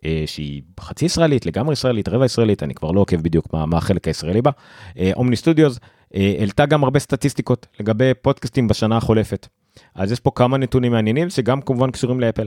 [0.04, 3.76] אה, שהיא חצי ישראלית, לגמרי ישראלית, רבע ישראלית, אני כבר לא עוקב בדיוק מה, מה
[3.76, 4.50] החלק הישראלי בה,
[4.98, 5.78] אה, אומני סטודיוס,
[6.14, 9.48] אה, העלתה גם הרבה סטטיסטיקות לגבי פודקאסטים בשנה החולפת.
[9.94, 12.46] אז יש פה כמה נתונים מעניינים שגם כמובן קשורים לאפל.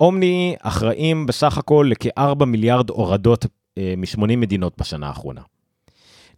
[0.00, 3.46] אומני אחראים בסך הכל לכ-4 מיליארד הורדות
[3.78, 5.40] אה, מ-80 מדינות בשנה האחרונה.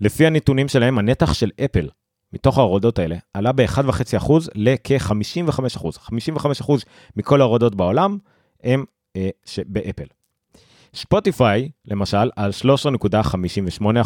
[0.01, 1.89] לפי הנתונים שלהם, הנתח של אפל
[2.33, 5.87] מתוך ההורדות האלה עלה ב-1.5% לכ-55%.
[6.59, 6.73] 55%
[7.17, 8.19] מכל ההורדות בעולם
[8.65, 8.85] הם
[9.17, 9.29] אה,
[9.67, 10.05] באפל.
[10.95, 12.51] ספוטיפיי, למשל, על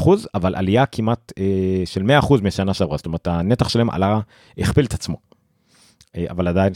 [0.05, 4.21] 13.58%, אבל עלייה כמעט אה, של 100% משנה שעברה, זאת אומרת, הנתח שלהם עלה,
[4.59, 5.32] הכפיל את עצמו.
[6.17, 6.73] אה, אבל עדיין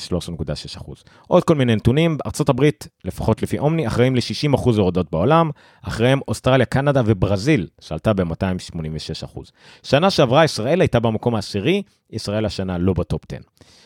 [0.77, 0.93] 13.6%.
[1.29, 2.69] עוד כל מיני נתונים, ארה"ב,
[3.05, 5.51] לפחות לפי אומני, אחראים ל-60% הורדות בעולם,
[5.83, 9.41] אחריהם אוסטרליה, קנדה וברזיל, שעלתה ב-286%.
[9.83, 13.43] שנה שעברה ישראל הייתה במקום העשירי, ישראל השנה לא בטופ 10.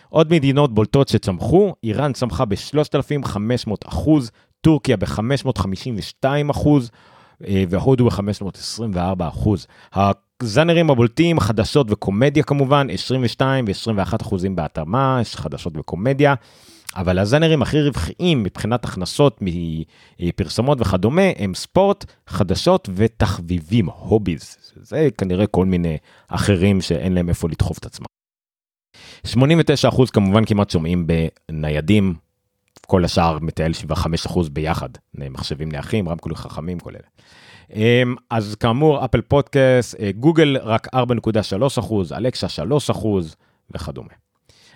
[0.09, 3.71] עוד מדינות בולטות שצמחו, איראן צמחה ב-3,500
[4.61, 6.25] טורקיה ב-552
[7.49, 9.23] אה, והודו ב-524
[10.43, 16.35] הזאנרים הבולטים, חדשות וקומדיה כמובן, 22 ו-21 אחוזים בהתאמה, יש חדשות וקומדיה.
[16.97, 19.41] אבל הזאנרים הכי רווחיים מבחינת הכנסות
[20.21, 24.57] מפרסומות וכדומה הם ספורט, חדשות ותחביבים, הוביז.
[24.77, 25.97] זה כנראה כל מיני
[26.29, 28.07] אחרים שאין להם איפה לדחוף את עצמם.
[29.27, 31.07] 89% כמובן כמעט שומעים
[31.49, 32.15] בניידים,
[32.87, 33.73] כל השאר מטייל
[34.27, 37.09] 75% ביחד, מחשבים נייחים, רמקולים חכמים, כל אלה.
[37.75, 42.91] אמ, אז כאמור, אפל פודקאסט, אה, גוגל רק 4.3 אלקשה 3
[43.71, 44.13] וכדומה.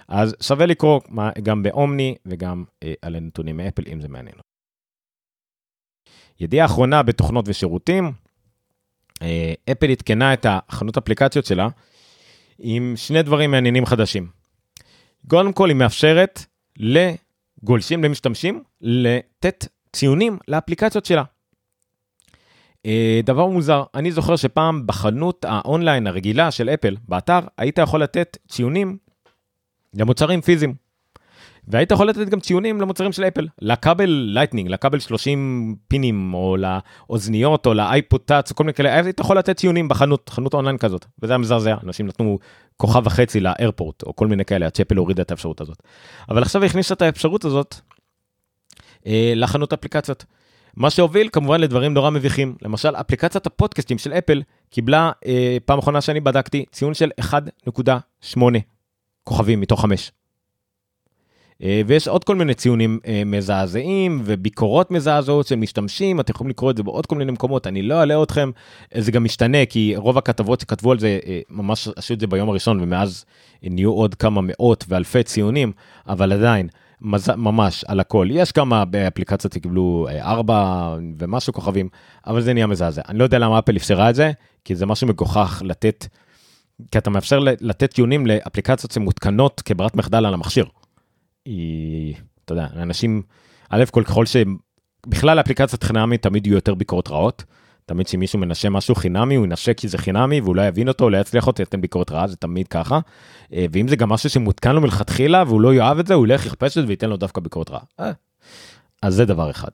[0.09, 1.01] אז שווה לקרוא
[1.43, 4.37] גם באומני וגם אה, על הנתונים מאפל, אם זה מעניין.
[6.41, 8.13] ידיעה אחרונה בתוכנות ושירותים,
[9.23, 11.69] אה, אפל עדכנה את החנות אפליקציות שלה
[12.59, 14.29] עם שני דברים מעניינים חדשים.
[15.29, 16.45] קודם כל, היא מאפשרת
[16.79, 21.23] לגולשים למשתמשים לתת ציונים לאפליקציות שלה.
[22.87, 28.37] אה, דבר מוזר, אני זוכר שפעם בחנות האונליין הרגילה של אפל, באתר, היית יכול לתת
[28.49, 28.97] ציונים
[29.95, 30.75] למוצרים פיזיים.
[31.69, 37.67] והיית יכול לתת גם ציונים למוצרים של אפל, לכבל לייטנינג, לכבל 30 פינים, או לאוזניות,
[37.67, 41.33] או לאייפוד טאץ, כל מיני כאלה, היית יכול לתת ציונים בחנות, חנות אונליין כזאת, וזה
[41.33, 42.39] היה מזעזע, אנשים נתנו
[42.77, 45.83] כוכב וחצי לאיירפורט, או כל מיני כאלה, עד שאפל הורידה את האפשרות הזאת.
[46.29, 47.75] אבל עכשיו הכניסה את האפשרות הזאת
[49.07, 50.25] אה, לחנות אפליקציות.
[50.77, 52.55] מה שהוביל כמובן לדברים נורא מביכים.
[52.63, 58.41] למשל, אפליקציית הפודקאסטים של אפל קיבלה, אה, פעם אחרונה שאני בדקתי, ציון של 1.8
[59.25, 60.13] כוכבים מתוך 5.
[61.63, 66.71] אה, ויש עוד כל מיני ציונים אה, מזעזעים וביקורות מזעזעות של משתמשים, אתם יכולים לקרוא
[66.71, 68.51] את זה בעוד כל מיני מקומות, אני לא אעלה אתכם,
[68.95, 72.27] אה, זה גם משתנה, כי רוב הכתבות שכתבו על זה, אה, ממש עשו את זה
[72.27, 73.25] ביום הראשון, ומאז
[73.63, 75.73] נהיו עוד כמה מאות ואלפי ציונים,
[76.09, 76.69] אבל עדיין,
[77.01, 77.31] מז...
[77.37, 78.29] ממש על הכל.
[78.31, 81.89] יש כמה באפליקציות שקיבלו 4 אה, ומשהו כוכבים,
[82.27, 83.03] אבל זה נהיה מזעזע.
[83.09, 84.33] אני לא יודע למה אפל אפשרה את זה,
[84.65, 86.07] כי זה משהו מגוחך לתת,
[86.91, 90.67] כי אתה מאפשר לתת טיעונים לאפליקציות שמותקנות כברת מחדל על המכשיר.
[91.45, 93.23] היא, אתה יודע, אנשים,
[93.71, 97.45] א' כל ככל שבכלל האפליקציות חינמית תמיד יהיו יותר ביקורות רעות.
[97.87, 101.17] תמיד כשמישהו מנשה משהו חינמי, הוא ינשה כי זה חינמי, והוא לא יבין אותו, לא
[101.17, 102.99] יצליח אותו, ייתן ביקורת רעה, זה תמיד ככה.
[103.53, 106.47] אה, ואם זה גם משהו שמותקן לו מלכתחילה, והוא לא יאהב את זה, הוא ילך
[106.47, 107.83] יכפש את זה וייתן לו דווקא ביקורת רעה.
[108.01, 108.13] אה.
[109.03, 109.71] אז זה דבר אחד.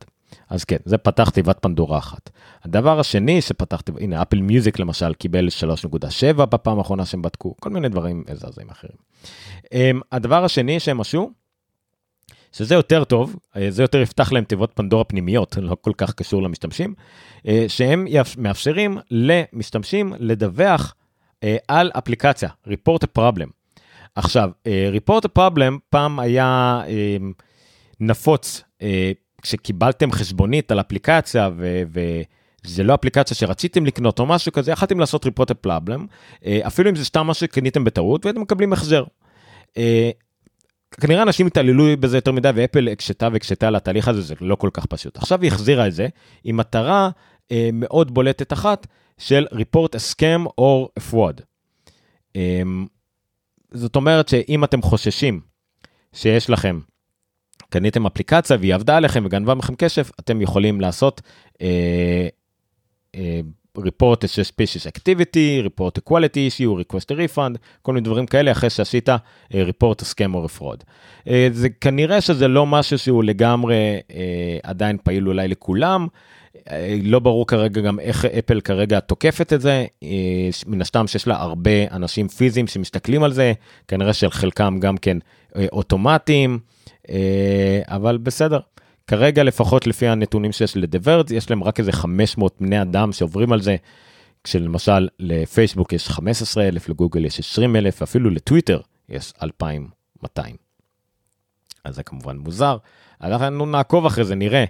[0.49, 2.31] אז כן, זה פתח תיבת פנדורה אחת.
[2.64, 5.49] הדבר השני שפתחתי, הנה אפל מיוזיק למשל קיבל
[5.92, 8.96] 3.7 בפעם האחרונה שהם בדקו, כל מיני דברים מזעזעים אחרים.
[9.73, 11.31] אמ, הדבר השני שהם עשו,
[12.53, 16.43] שזה יותר טוב, אה, זה יותר יפתח להם תיבות פנדורה פנימיות, לא כל כך קשור
[16.43, 16.95] למשתמשים,
[17.49, 18.07] אה, שהם
[18.39, 20.95] מאפשרים למשתמשים לדווח
[21.45, 23.49] אה, על אפליקציה, report a problem.
[24.15, 26.83] עכשיו, report a problem פעם היה
[28.01, 28.63] נפוץ
[29.43, 31.83] כשקיבלתם חשבונית על אפליקציה ו...
[32.65, 36.01] זה לא אפליקציה שרציתם לקנות או משהו כזה, יכלתם לעשות report problem,
[36.67, 39.05] אפילו אם זה סתם משהו שקניתם בטעות ואתם מקבלים החזר.
[41.00, 44.70] כנראה אנשים התעללו בזה יותר מדי ואפל הקשתה והקשתה על התהליך הזה זה לא כל
[44.72, 46.09] כך פשוט עכשיו היא החזירה את זה
[46.44, 47.11] עם מטרה
[47.53, 48.87] אה, מאוד בולטת אחת
[49.18, 51.42] של report a scam or a fraud.
[52.37, 52.62] אה,
[53.70, 55.40] זאת אומרת שאם אתם חוששים
[56.12, 56.81] שיש לכם
[57.68, 61.20] קניתם אפליקציה והיא עבדה עליכם וגנבה מכם כסף אתם יכולים לעשות
[61.62, 62.29] אה,
[63.14, 63.40] אה,
[63.79, 68.53] report a suspicious activity, report a quality issue, request a refund, כל מיני דברים כאלה
[68.53, 69.13] אחרי שעשית uh,
[69.53, 70.85] report a scam or a fraud.
[71.25, 74.13] Uh, זה כנראה שזה לא משהו שהוא לגמרי uh,
[74.63, 76.07] עדיין פעיל אולי לכולם.
[77.03, 79.87] לא ברור כרגע גם איך אפל כרגע תוקפת את זה,
[80.67, 83.53] מן הסתם שיש לה הרבה אנשים פיזיים שמסתכלים על זה,
[83.89, 85.19] כנראה של חלקם גם כן
[85.73, 86.59] אוטומטיים,
[87.89, 88.61] אבל בסדר.
[89.11, 93.61] כרגע לפחות לפי הנתונים שיש לדברד, יש להם רק איזה 500 בני אדם שעוברים על
[93.61, 93.77] זה,
[94.44, 100.57] כשלמשל לפייסבוק יש 15 אלף, לגוגל יש 20 אלף, אפילו לטוויטר יש 2,200.
[101.85, 102.77] אז זה כמובן מוזר.
[103.20, 104.64] אנחנו נעקוב אחרי זה, נראה.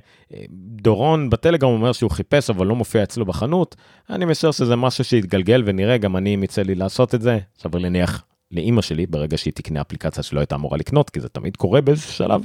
[0.83, 3.77] דורון בטלגרם אומר שהוא חיפש, אבל לא מופיע אצלו בחנות.
[4.11, 7.81] אני משער שזה משהו שיתגלגל ונראה, גם אני, אם יצא לי לעשות את זה, סביר
[7.81, 11.81] להניח לאימא שלי, ברגע שהיא תקנה אפליקציה שלא הייתה אמורה לקנות, כי זה תמיד קורה
[11.81, 12.45] באיזשהו שלב.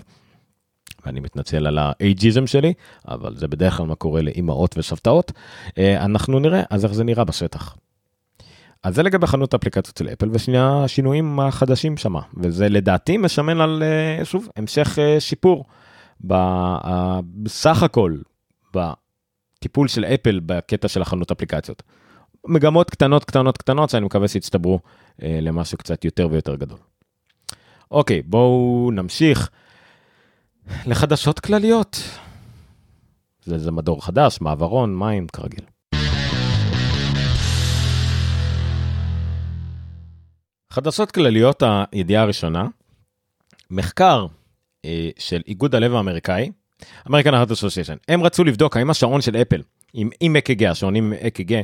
[1.05, 2.73] ואני מתנצל על האייג'יזם שלי,
[3.07, 5.31] אבל זה בדרך כלל מה קורה לאימהות וסבתאות.
[5.77, 7.75] אה, אנחנו נראה אז איך זה נראה בשטח.
[8.83, 13.83] אז זה לגבי חנות האפליקציות של אפל ושנייה השינויים החדשים שמה וזה לדעתי משמן על
[13.83, 15.65] אה, שוב המשך אה, שיפור
[16.21, 18.17] בסך הכל
[18.73, 21.83] בטיפול של אפל בקטע של החנות אפליקציות.
[22.47, 24.79] מגמות קטנות קטנות קטנות שאני מקווה שיצטברו
[25.19, 26.77] למשהו קצת יותר ויותר גדול.
[27.91, 29.49] אוקיי בואו נמשיך.
[30.85, 32.01] לחדשות כלליות.
[33.43, 35.65] זה, זה מדור חדש, מעברון, מים, כרגיל.
[40.71, 42.67] חדשות כלליות, הידיעה הראשונה,
[43.71, 44.25] מחקר
[44.85, 46.51] אה, של איגוד הלב האמריקאי,
[46.81, 49.61] American Heart Association, הם רצו לבדוק האם השעון של אפל,
[49.93, 51.61] עם, עם אק"ג, השעונים עם אק"ג,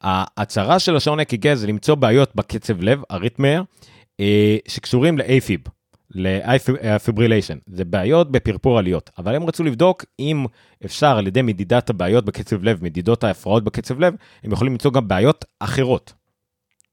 [0.00, 3.62] המטרה של השעון אק"ג זה למצוא בעיות בקצב לב, אריתמיה,
[4.20, 5.70] אה, שקשורים ל-AFib.
[6.14, 10.46] ל-fibrillation, זה בעיות בפרפור עליות, אבל הם רצו לבדוק אם
[10.84, 15.08] אפשר על ידי מדידת הבעיות בקצב לב, מדידות ההפרעות בקצב לב, הם יכולים למצוא גם
[15.08, 16.12] בעיות אחרות.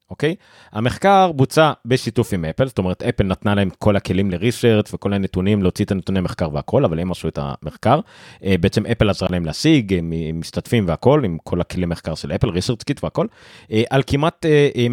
[0.10, 0.36] אוקיי?
[0.71, 5.13] המחקר בוצע בשיתוף עם אפל, זאת אומרת אפל נתנה להם כל הכלים ל research וכל
[5.13, 7.99] הנתונים להוציא את הנתוני מחקר והכל, אבל הם עשו את המחקר.
[8.43, 12.49] אה, בעצם אפל עזרה להם להשיג, הם משתתפים והכל, עם כל הכלי מחקר של אפל,
[12.50, 13.27] ResearchKit והכל,
[13.71, 14.45] אה, על כמעט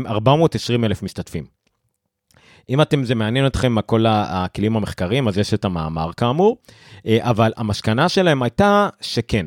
[0.06, 1.53] 420 אה, אלף משתתפים.
[2.68, 6.56] אם אתם, זה מעניין אתכם כל הכלים המחקריים, אז יש את המאמר כאמור,
[7.06, 9.46] אה, אבל המסקנה שלהם הייתה שכן,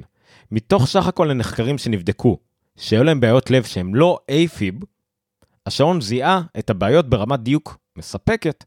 [0.52, 2.38] מתוך סך הכל הנחקרים שנבדקו,
[2.78, 4.86] שהיו להם בעיות לב שהם לא AFib,
[5.66, 8.64] השעון זיהה את הבעיות ברמת דיוק מספקת,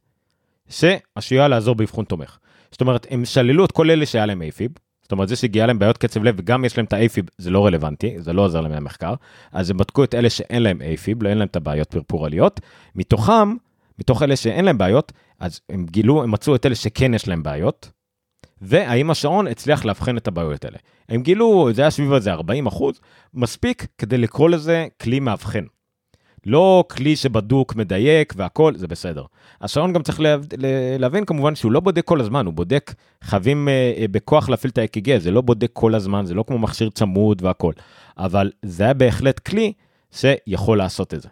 [0.69, 2.39] שעשויה לעזור באבחון תומך.
[2.71, 5.79] זאת אומרת, הם שללו את כל אלה שהיה להם AFib, זאת אומרת, זה שהגיע להם
[5.79, 8.73] בעיות קצב לב וגם יש להם את ה-AFib, זה לא רלוונטי, זה לא עוזר להם
[8.73, 9.15] למחקר,
[9.53, 12.61] אז הם בדקו את אלה שאין להם AFib, לא אין להם את הבעיות פרפורליות,
[12.95, 13.57] מתוכם
[14.01, 17.43] מתוך אלה שאין להם בעיות, אז הם גילו, הם מצאו את אלה שכן יש להם
[17.43, 17.91] בעיות,
[18.63, 20.79] והאם השעון הצליח לאבחן את הבעיות האלה.
[21.09, 23.01] הם גילו, זה היה סביב איזה 40 אחוז,
[23.35, 25.65] מספיק כדי לקרוא לזה כלי מאבחן.
[26.47, 29.25] לא כלי שבדוק, מדייק והכל, זה בסדר.
[29.61, 30.21] השעון גם צריך
[30.99, 34.79] להבין כמובן שהוא לא בודק כל הזמן, הוא בודק, חייבים אה, אה, בכוח להפעיל את
[34.79, 37.73] ה-EKG, זה לא בודק כל הזמן, זה לא כמו מכשיר צמוד והכל.
[38.19, 39.73] אבל זה היה בהחלט כלי
[40.11, 41.29] שיכול לעשות את זה.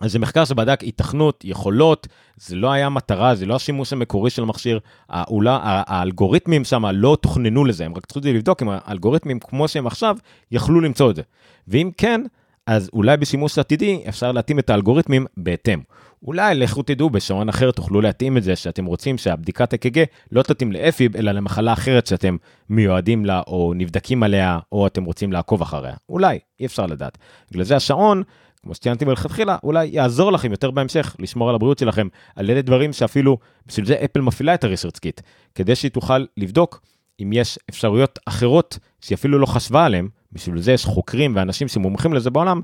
[0.00, 4.42] אז זה מחקר שבדק התכנות, יכולות, זה לא היה מטרה, זה לא השימוש המקורי של
[4.42, 4.78] המכשיר,
[5.08, 10.16] האולה, האלגוריתמים שם לא תוכננו לזה, הם רק צריכים לבדוק אם האלגוריתמים כמו שהם עכשיו,
[10.50, 11.22] יכלו למצוא את זה.
[11.68, 12.20] ואם כן,
[12.66, 15.80] אז אולי בשימוש עתידי אפשר להתאים את האלגוריתמים בהתאם.
[16.26, 20.72] אולי לכו תדעו בשעון אחר תוכלו להתאים את זה שאתם רוצים שהבדיקת אק"ג לא תתאים
[20.72, 22.36] לאפיב אלא למחלה אחרת שאתם
[22.68, 25.94] מיועדים לה או נבדקים עליה או אתם רוצים לעקוב אחריה.
[26.08, 27.18] אולי, אי אפשר לדעת.
[27.50, 28.22] בגלל זה השעון
[28.64, 32.92] כמו שציינתי מלכתחילה, אולי יעזור לכם יותר בהמשך לשמור על הבריאות שלכם, על אלה דברים
[32.92, 35.22] שאפילו, בשביל זה אפל מפעילה את ה-research kit,
[35.54, 36.80] כדי שהיא תוכל לבדוק
[37.22, 42.14] אם יש אפשרויות אחרות שהיא אפילו לא חשבה עליהן, בשביל זה יש חוקרים ואנשים שמומחים
[42.14, 42.60] לזה בעולם,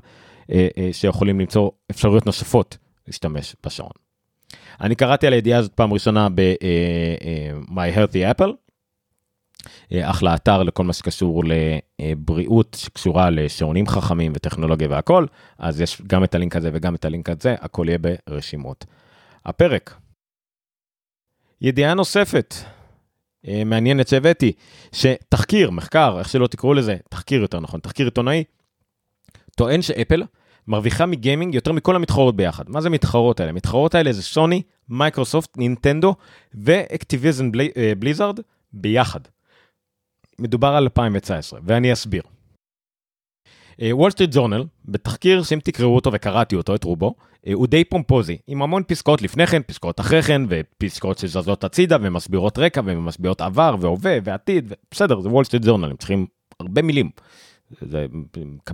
[0.51, 3.91] אה, אה, שיכולים למצוא אפשרויות נוספות להשתמש בשעון.
[4.81, 8.51] אני קראתי על הידיעה הזאת פעם ראשונה ב-My אה, Healthy Apple,
[9.93, 11.43] אחלה אתר לכל מה שקשור
[11.99, 15.25] לבריאות שקשורה לשעונים חכמים וטכנולוגיה והכל,
[15.57, 17.97] אז יש גם את הלינק הזה וגם את הלינק הזה, הכל יהיה
[18.27, 18.85] ברשימות.
[19.45, 19.95] הפרק.
[21.61, 22.55] ידיעה נוספת,
[23.47, 24.51] אה, מעניינת שהבאתי,
[24.91, 28.43] שתחקיר, מחקר, איך שלא תקראו לזה, תחקיר יותר נכון, תחקיר עיתונאי,
[29.55, 30.23] טוען שאפל
[30.67, 32.69] מרוויחה מגיימינג יותר מכל המתחרות ביחד.
[32.69, 33.49] מה זה מתחרות האלה?
[33.49, 36.15] המתחרות האלה זה סוני, מייקרוסופט, נינטנדו
[36.53, 37.51] ואקטיביז'ן
[37.99, 38.39] בליזארד
[38.73, 39.19] ביחד.
[40.41, 42.21] מדובר על 2019, ואני אסביר.
[43.81, 48.37] וול סטריט ג'ורנל, בתחקיר שאם תקראו אותו וקראתי אותו, את רובו, uh, הוא די פומפוזי,
[48.47, 53.75] עם המון פסקאות לפני כן, פסקאות אחרי כן, ופסקאות שזזות הצידה, ומסבירות רקע, ומסבירות עבר,
[53.79, 56.25] והווה, ועתיד, בסדר, זה וול סטריט ג'ורנל, הם צריכים
[56.59, 57.09] הרבה מילים.
[57.81, 58.05] זה,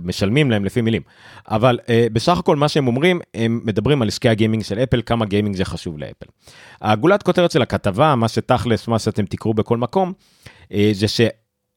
[0.02, 1.02] משלמים להם לפי מילים.
[1.48, 5.02] אבל uh, בסך הכל מה שהם אומרים, הם מדברים על עסקי ה gaming של אפל,
[5.06, 6.26] כמה gaming זה חשוב לאפל.
[6.82, 10.12] הגולת כותרת של הכתבה, מה שתכלס, מה שאתם תקראו בכל מקום,
[10.64, 11.08] uh, זה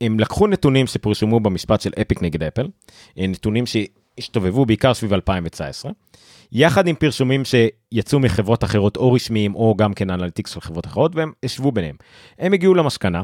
[0.01, 2.69] שהם לקחו נתונים שפורסמו במשפט של אפיק נגד אפל, uh,
[3.17, 5.91] נתונים שהסתובבו בעיקר סביב 2019,
[6.51, 11.15] יחד עם פרסומים שיצאו מחברות אחרות או רשמיים או גם כן analytics של חברות אחרות,
[11.15, 11.95] והם השוו ביניהם.
[12.39, 13.23] הם הגיעו למסקנה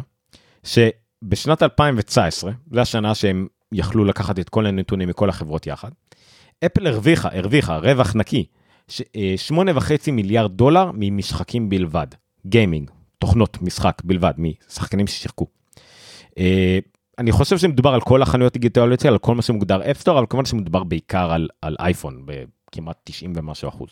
[0.64, 5.90] שבשנת 2019, זו השנה שהם יכלו לקחת את כל הנתונים מכל החברות יחד.
[6.66, 8.46] אפל הרוויחה, הרוויחה, רווח נקי,
[8.90, 8.92] 8.5
[10.08, 12.08] אה, מיליארד דולר ממשחקים בלבד,
[12.46, 15.57] gaming, תוכנות משחק בלבד, משחקנים ששיחקו.
[16.38, 16.80] אה,
[17.18, 20.46] אני חושב שמדובר על כל החנויות דיגיטליות, על כל מה שמוגדר App Store, אבל כמובן
[20.46, 23.90] שמדובר בעיקר על, על אייפון, בכמעט 90 ומשהו אחוז.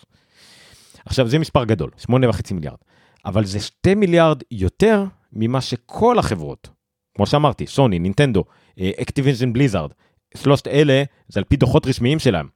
[1.06, 2.78] עכשיו זה מספר גדול, 8.5 מיליארד,
[3.26, 6.70] אבל זה 2 מיליארד יותר ממה שכל החברות,
[7.16, 8.44] כמו שאמרתי, סוני, נינטנדו,
[8.80, 9.92] אקטיביז'ן בליזארד,
[10.38, 12.48] שלושת אלה זה על פי דוחות רשמיים שלהם.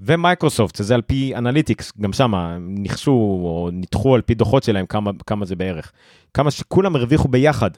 [0.00, 5.10] ומייקרוסופט, זה על פי analytics, גם שם ניחשו או ניתחו על פי דוחות שלהם כמה,
[5.26, 5.92] כמה זה בערך.
[6.34, 7.70] כמה שכולם הרוויחו ביחד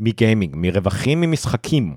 [0.00, 1.94] מגיימינג, מרווחים ממשחקים.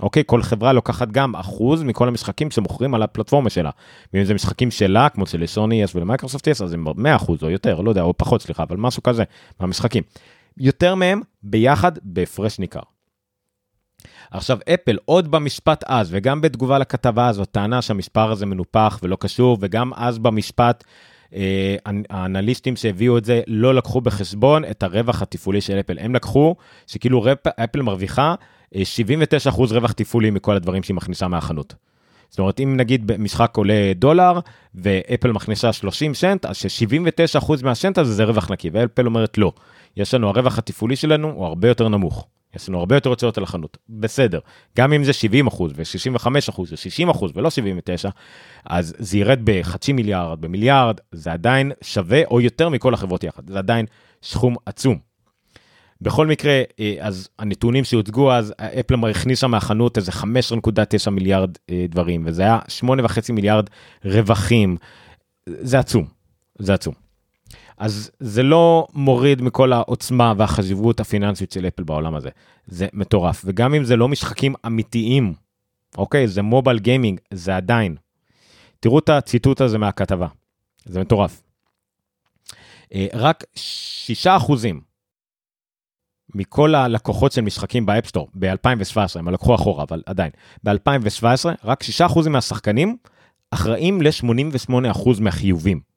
[0.00, 3.70] אוקיי, כל חברה לוקחת גם אחוז מכל המשחקים שמוכרים על הפלטפורמה שלה.
[4.14, 7.80] ואם זה משחקים שלה, כמו שלסוני יש ולמייקרוסופט יש, אז הם 100 אחוז או יותר,
[7.80, 9.24] לא יודע, או פחות, סליחה, אבל משהו כזה
[9.60, 10.02] מהמשחקים.
[10.58, 12.80] יותר מהם ביחד בהפרש ניכר.
[14.30, 19.58] עכשיו, אפל עוד במשפט אז, וגם בתגובה לכתבה הזאת, טענה שהמספר הזה מנופח ולא קשור,
[19.60, 20.84] וגם אז במשפט,
[22.10, 25.98] האנליסטים שהביאו את זה לא לקחו בחשבון את הרווח התפעולי של אפל.
[25.98, 26.56] הם לקחו
[26.86, 27.24] שכאילו
[27.64, 28.34] אפל מרוויחה
[28.74, 31.74] 79% אה, רווח תפעולי מכל הדברים שהיא מכניסה מהחנות.
[32.30, 34.40] זאת אומרת, אם נגיד משחק עולה דולר
[34.74, 39.52] ואפל מכניסה 30 סנט, אז ש-79% מהסנט הזה זה רווח נקי, ואפל אומרת לא.
[39.96, 42.26] יש לנו, הרווח התפעולי שלנו הוא הרבה יותר נמוך.
[42.56, 44.38] יש לנו הרבה יותר הוצאות על החנות, בסדר.
[44.76, 48.08] גם אם זה 70 אחוז ו-65 אחוז ו-60 אחוז ולא 79,
[48.64, 53.58] אז זה ירד בחצי מיליארד, במיליארד, זה עדיין שווה או יותר מכל החברות יחד, זה
[53.58, 53.86] עדיין
[54.22, 54.98] סכום עצום.
[56.02, 62.22] בכל מקרה, אה, אז הנתונים שהוצגו אז, אפל הכניסה מהחנות איזה 5.9 מיליארד אה, דברים,
[62.26, 63.66] וזה היה 8.5 מיליארד
[64.04, 64.76] רווחים,
[65.46, 66.06] זה עצום,
[66.58, 67.09] זה עצום.
[67.80, 72.28] אז זה לא מוריד מכל העוצמה והחשיבות הפיננסית של אפל בעולם הזה.
[72.66, 73.42] זה מטורף.
[73.44, 75.34] וגם אם זה לא משחקים אמיתיים,
[75.98, 76.28] אוקיי?
[76.28, 77.96] זה mobile gaming, זה עדיין.
[78.80, 80.26] תראו את הציטוט הזה מהכתבה.
[80.84, 81.42] זה מטורף.
[82.94, 83.44] אה, רק
[84.24, 84.52] 6%
[86.34, 90.30] מכל הלקוחות של משחקים ב App Store ב-2017, הם לקחו אחורה, אבל עדיין,
[90.64, 92.96] ב-2017, רק 6% מהשחקנים
[93.50, 95.89] אחראים ל-88% מהחיובים.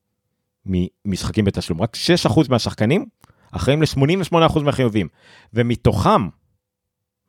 [0.65, 1.81] ממשחקים בתשלום.
[1.81, 3.05] רק 6% מהשחקנים
[3.51, 5.07] אחראים ל-88% מהחיובים.
[5.53, 6.27] ומתוכם,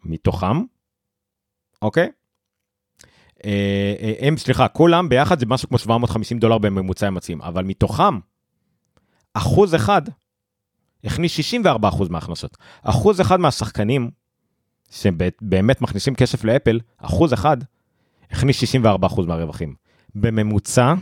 [0.05, 0.63] מתוכם,
[1.83, 2.09] אוקיי?
[3.45, 7.65] אה, אה, הם, סליחה, כולם ביחד זה משהו כמו 750 דולר בממוצע הם מציעים, אבל
[7.65, 8.19] מתוכם,
[9.35, 10.03] אחוז אחד
[11.05, 12.57] הכניס 64% מההכנסות.
[12.83, 14.11] אחוז אחד מהשחקנים
[14.91, 17.57] שבאמת מכניסים כסף לאפל, אחוז אחד
[18.31, 19.75] הכניס 64% מהרווחים.
[20.15, 20.95] בממוצע,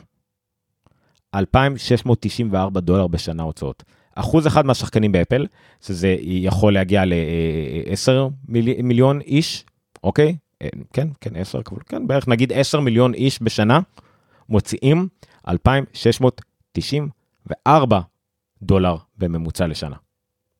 [1.35, 3.83] 2,694 דולר בשנה הוצאות.
[4.15, 5.47] אחוז אחד מהשחקנים באפל,
[5.81, 9.65] שזה יכול להגיע ל-10 מיל, מיליון איש,
[10.05, 10.37] אוקיי?
[10.63, 13.81] אה, כן, כן, 10 כפול, כן, בערך נגיד 10 מיליון איש בשנה,
[14.49, 15.09] מוציאים
[15.49, 18.01] 2,694
[18.63, 19.97] דולר בממוצע לשנה.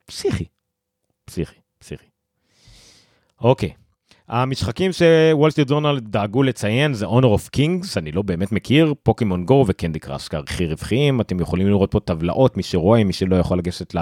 [0.05, 0.45] פסיכי,
[1.25, 2.07] פסיכי, פסיכי.
[3.41, 3.73] אוקיי,
[4.33, 9.45] המשחקים שוול סטריט ג'ורנל דאגו לציין זה Honor of Kings, אני לא באמת מכיר, פוקימון
[9.45, 13.59] גו וקנדי קראש כהכי רווחיים, אתם יכולים לראות פה טבלאות, מי שרואה, מי שלא יכול
[13.59, 13.95] לגשת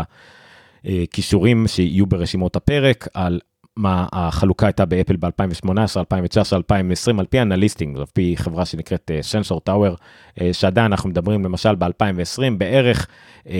[0.84, 3.41] לקישורים שיהיו ברשימות הפרק, על
[3.76, 9.59] מה החלוקה הייתה באפל ב-2018, 2019, 2020, על פי אנליסטים, על פי חברה שנקראת Sensor
[9.59, 13.07] uh, Tower, uh, שעדיין אנחנו מדברים למשל ב-2020, בערך
[13.45, 13.51] uh,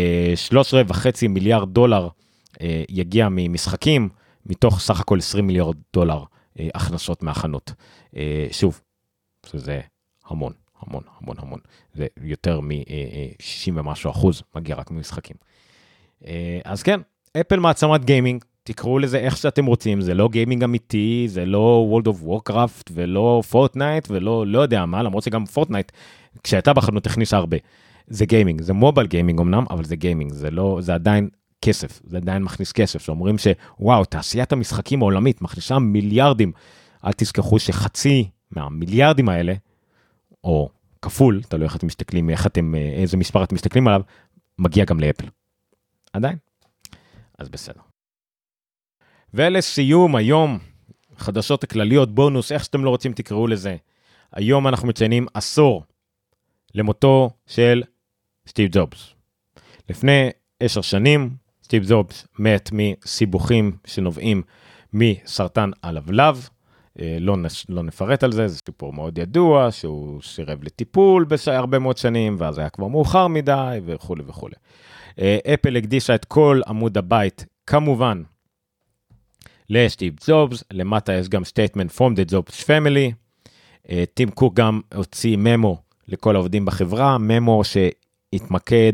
[0.91, 2.09] 13.5 מיליארד דולר
[2.89, 4.09] יגיע ממשחקים,
[4.47, 6.19] מתוך סך הכל 20 מיליארד דולר.
[6.19, 6.40] אה,
[6.75, 7.73] הכנסות מהחנות.
[8.17, 8.81] אה, שוב,
[9.53, 9.81] זה
[10.27, 10.53] המון,
[10.83, 11.61] המון, המון, המון.
[11.95, 15.37] זה יותר מ-60 ומשהו אחוז מגיע רק ממשחקים.
[16.27, 17.01] אה, אז כן,
[17.41, 22.09] אפל מעצמת gaming, תקראו לזה איך שאתם רוצים, זה לא gaming אמיתי, זה לא World
[22.09, 25.93] of Warcraft ולא פורטנייט ולא לא יודע מה, למרות שגם פורטנייט,
[26.43, 27.57] כשהייתה בחנות הכניסה הרבה.
[28.07, 31.29] זה gaming, זה mobile gaming אמנם, אבל זה gaming, זה לא, זה עדיין
[31.63, 36.53] כסף, זה עדיין מכניס כסף, שאומרים שוואו, תעשיית המשחקים העולמית מכניסה מיליארדים.
[37.05, 39.55] אל תשכחו שחצי מהמיליארדים האלה,
[40.45, 40.69] או
[41.03, 44.03] כפול, תלוי איך אתם מסתכלים, איך אתם, איזה מספר אתם מסתכלים עליו,
[44.59, 45.27] מגיע גם לאפל.
[46.13, 46.37] עדיין.
[47.39, 47.81] אז בסדר.
[49.35, 50.59] ולסיום, היום
[51.17, 53.77] חדשות הכלליות, בונוס, איך שאתם לא רוצים תקראו לזה.
[54.33, 55.85] היום אנחנו מציינים עשור
[56.75, 57.83] למותו של
[58.49, 59.15] סטיב ג'ובס.
[59.89, 60.31] לפני
[60.61, 61.31] עשר שנים,
[61.71, 64.43] סטיב ג'ובס מת מסיבוכים שנובעים
[64.93, 66.49] מסרטן הלבלב.
[67.01, 71.79] אה, לא, נש, לא נפרט על זה, זה סיפור מאוד ידוע, שהוא סירב לטיפול בהרבה
[71.79, 74.55] מאוד שנים, ואז היה כבר מאוחר מדי, וכולי וכולי.
[75.19, 78.23] אה, אפל הקדישה את כל עמוד הבית, כמובן,
[79.69, 83.13] לסטיב ג'ובס, למטה יש גם statement from the Jobs family.
[84.15, 88.93] טים קוק גם הוציא ממו לכל העובדים בחברה, ממו שהתמקד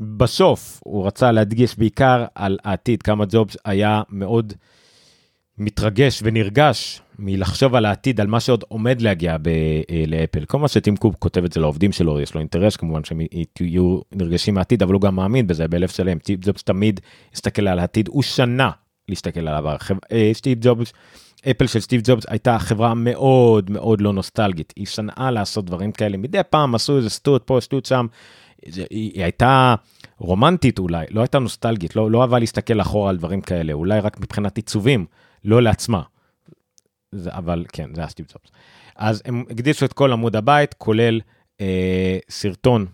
[0.00, 4.52] בסוף, הוא רצה להדגיש בעיקר על העתיד, כמה ג'ובס היה מאוד
[5.58, 9.48] מתרגש ונרגש מלחשוב על העתיד, על מה שעוד עומד להגיע ב-
[9.90, 10.44] אה, לאפל.
[10.44, 13.20] כל מה שטים קוק כותב את זה לעובדים שלו, יש לו אינטרס כמובן שהם
[13.60, 16.18] יהיו נרגשים מהעתיד, אבל הוא גם מאמין בזה בלב שלם.
[16.18, 17.00] סטיב ג'ובס תמיד
[17.34, 18.70] הסתכל על העתיד, הוא שנה
[19.08, 19.76] להסתכל עליו.
[20.12, 20.92] אה, סטיב ג'ובס,
[21.50, 26.16] אפל של סטיב ג'ובס הייתה חברה מאוד מאוד לא נוסטלגית, היא שנאה לעשות דברים כאלה,
[26.16, 28.06] מדי פעם עשו איזה סטוט פה, סטוט שם,
[28.90, 29.74] היא, הייתה
[30.18, 34.20] רומנטית אולי, לא הייתה נוסטלגית, לא, לא אהבה להסתכל אחורה על דברים כאלה, אולי רק
[34.20, 35.06] מבחינת עיצובים,
[35.44, 36.02] לא לעצמה.
[37.12, 38.50] זה, אבל כן, זה היה סטיב ג'ובס.
[38.96, 41.20] אז הם הקדישו את כל עמוד הבית, כולל
[41.60, 42.86] אה, סרטון,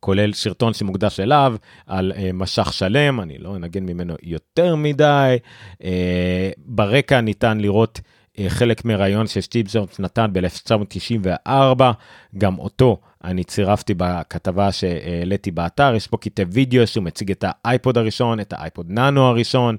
[0.00, 5.36] כולל סרטון שמוקדש אליו, על אה, משך שלם, אני לא אנגן ממנו יותר מדי.
[5.84, 8.00] אה, ברקע ניתן לראות
[8.38, 11.82] אה, חלק מראיון שסטיב ג'ובס נתן ב-1994,
[12.38, 17.98] גם אותו אני צירפתי בכתבה שהעליתי באתר, יש פה קטעי וידאו שהוא מציג את האייפוד
[17.98, 19.76] הראשון, את האייפוד נאנו הראשון,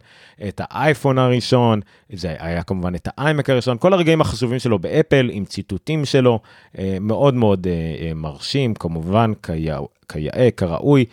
[0.47, 1.79] את האייפון הראשון,
[2.13, 6.39] זה היה כמובן את האיימק הראשון, כל הרגעים החשובים שלו באפל עם ציטוטים שלו,
[6.79, 11.05] אה, מאוד מאוד אה, אה, מרשים, כמובן כיאה, כראוי.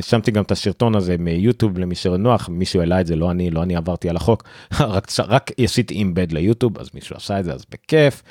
[0.00, 3.62] שמתי גם את הסרטון הזה מיוטיוב למי שנוח, מישהו העלה את זה, לא אני, לא
[3.62, 4.44] אני עברתי על החוק,
[4.80, 8.22] רק, רק עשיתי embed ליוטיוב, אז מישהו עשה את זה, אז בכיף.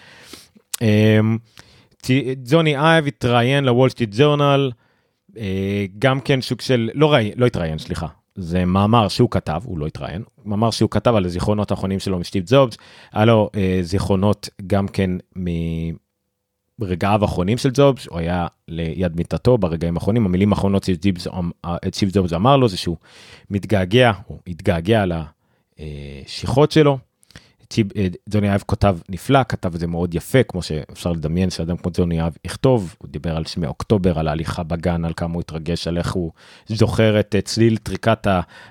[2.50, 4.72] ג'וני אייב התראיין לוול סטריט ג'ורנל,
[6.00, 9.88] גם כן שוק של, לא, ראי, לא התראיין, סליחה, זה מאמר שהוא כתב, הוא לא
[9.88, 12.78] התראיין, מאמר שהוא כתב על הזיכרונות האחרונים שלו משטיב ג'ובס,
[13.14, 15.12] היה לו אה, זיכרונות גם כן
[16.80, 22.58] מרגעיו האחרונים של ג'ובס, הוא היה ליד מיטתו ברגעים האחרונים, המילים האחרונות שסטיב ג'ובס אמר
[22.58, 22.98] לו זה שהוא
[23.50, 25.04] מתגעגע, הוא התגעגע
[25.80, 26.98] לשכחות שלו.
[27.98, 31.92] אה, ג'וני אייב כותב נפלא, כתב את זה מאוד יפה, כמו שאפשר לדמיין שאדם כמו
[31.94, 35.88] ג'וני אייב יכתוב, הוא דיבר על שמי אוקטובר, על ההליכה בגן, על כמה הוא התרגש,
[35.88, 36.32] על איך הוא
[36.68, 38.28] זוכר את צליל טריקת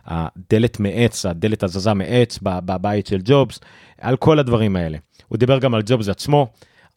[0.07, 3.61] הדלת מעץ, הדלת הזזה מעץ בבית של ג'ובס,
[4.01, 4.99] על כל הדברים האלה.
[5.29, 6.47] הוא דיבר גם על ג'ובס עצמו,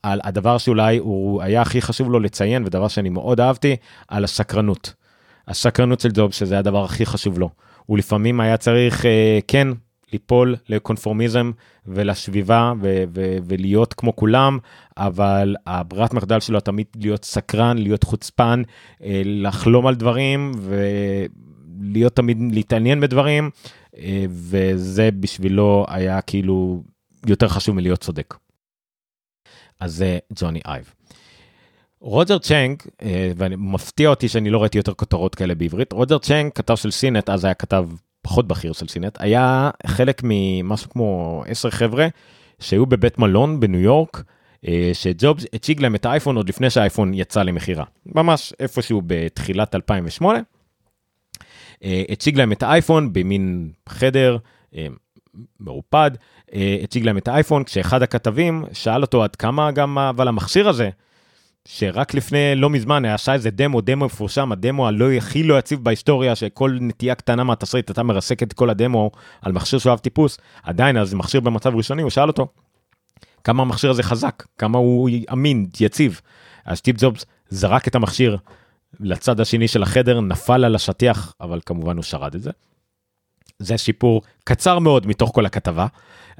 [0.03, 3.75] על הדבר שאולי הוא היה הכי חשוב לו לציין, ודבר שאני מאוד אהבתי,
[4.07, 4.93] על הסקרנות.
[5.47, 7.49] הסקרנות של ג'ובס, שזה הדבר הכי חשוב לו.
[7.85, 9.67] הוא לפעמים היה צריך, אה, כן,
[10.13, 11.51] ליפול לקונפורמיזם
[11.85, 14.59] ולסביבה ו- ו- ולהיות כמו כולם,
[14.97, 18.61] אבל הברירת מחדל שלו תמיד להיות סקרן, להיות חוצפן,
[19.03, 23.49] אה, לחלום על דברים ולהיות תמיד להתעניין בדברים,
[23.97, 26.83] אה, וזה בשבילו היה כאילו
[27.27, 28.35] יותר חשוב מלהיות צודק.
[29.79, 30.93] אז זה ג'וני אייב.
[31.99, 36.55] רוג'ר צ'נק, אה, ואני מפתיע אותי שאני לא ראיתי יותר כותרות כאלה בעברית, רוג'ר צ'נק,
[36.55, 37.89] כתב של סינט, אז היה כתב
[38.27, 42.07] פחות בכיר של סינט, היה חלק ממשהו כמו 10 חבר'ה
[42.59, 44.23] שהיו בבית מלון בניו יורק,
[44.67, 50.39] אה, שג'ובס הציג להם את האייפון עוד לפני שהאייפון יצא למכירה, ממש איפשהו בתחילת 2008.
[51.83, 54.37] אה, הציג להם את האייפון במין חדר
[54.75, 54.87] אה,
[55.59, 56.11] מרופד,
[56.83, 60.89] הציג להם את האייפון כשאחד הכתבים שאל אותו עד כמה גם אבל המכשיר הזה
[61.69, 66.35] שרק לפני לא מזמן עשה איזה דמו, דמו מפורשם, הדמו הלא הכי לא יציב בהיסטוריה,
[66.35, 69.11] שכל נטייה קטנה מהתסריט אתה מרסק את כל הדמו
[69.41, 72.47] על מכשיר שאוהב טיפוס, עדיין אז מכשיר במצב ראשוני, הוא שאל אותו,
[73.43, 76.21] כמה המכשיר הזה חזק, כמה הוא אמין, יציב.
[76.65, 78.37] אז סטיב ג'ובס זרק את המכשיר
[78.99, 82.51] לצד השני של החדר, נפל על השטיח, אבל כמובן הוא שרד את זה.
[83.59, 85.87] זה שיפור קצר מאוד מתוך כל הכתבה,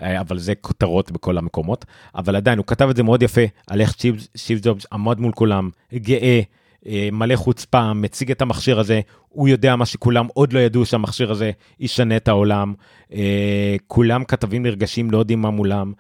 [0.01, 3.82] אה, אבל זה כותרות בכל המקומות, אבל עדיין הוא כתב את זה מאוד יפה על
[3.82, 3.95] איך
[4.36, 6.41] שיב ג'ובס עמד מול כולם, גאה,
[6.88, 11.32] אה, מלא חוצפה, מציג את המכשיר הזה, הוא יודע מה שכולם עוד לא ידעו שהמכשיר
[11.32, 12.74] הזה ישנה את העולם,
[13.13, 15.93] אה, כולם כתבים נרגשים, לא יודעים מה מולם,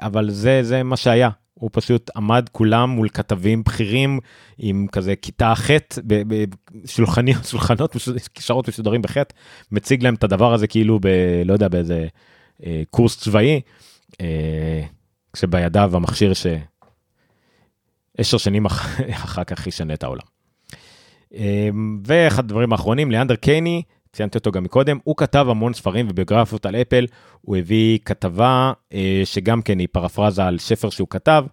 [0.00, 4.20] אבל זה, זה מה שהיה, הוא פשוט עמד כולם מול כתבים בכירים
[4.58, 5.70] עם כזה כיתה ח'
[6.06, 7.96] בשולחנות, שולחנות,
[8.34, 9.16] כישרות מסודרים בח',
[9.72, 11.06] מציג להם את הדבר הזה כאילו ב...
[11.44, 12.06] לא יודע, באיזה
[12.66, 13.60] אה, קורס צבאי,
[14.20, 14.82] אה,
[15.32, 19.00] כשבידיו המכשיר שעשר שנים אח...
[19.24, 20.26] אחר כך ישנה את העולם.
[21.34, 21.68] אה,
[22.06, 23.82] ואחד הדברים האחרונים, ליאנדר קייני
[24.14, 27.06] ציינתי אותו גם מקודם, הוא כתב המון ספרים וביוגרפיות על אפל,
[27.40, 31.44] הוא הביא כתבה אה, שגם כן היא פרפרזה על ספר שהוא כתב,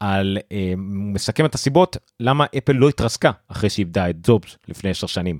[0.00, 5.06] על, אה, מסכם את הסיבות למה אפל לא התרסקה אחרי שאיבדה את זובס לפני עשר
[5.06, 5.38] שנים.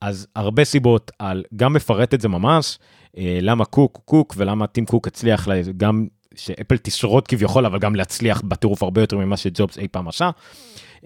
[0.00, 2.78] אז הרבה סיבות על, גם מפרט את זה ממש,
[3.18, 8.42] אה, למה קוק קוק ולמה טים קוק הצליח גם שאפל תשרוד כביכול אבל גם להצליח
[8.44, 10.30] בטירוף הרבה יותר ממה שג'ובס אי פעם עשה.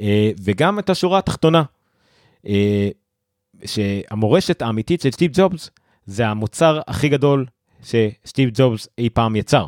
[0.00, 1.62] אה, וגם את השורה התחתונה.
[3.64, 5.70] שהמורשת האמיתית של סטיב ג'ובס
[6.06, 7.46] זה המוצר הכי גדול
[7.82, 9.66] שסטיב ג'ובס אי פעם יצר.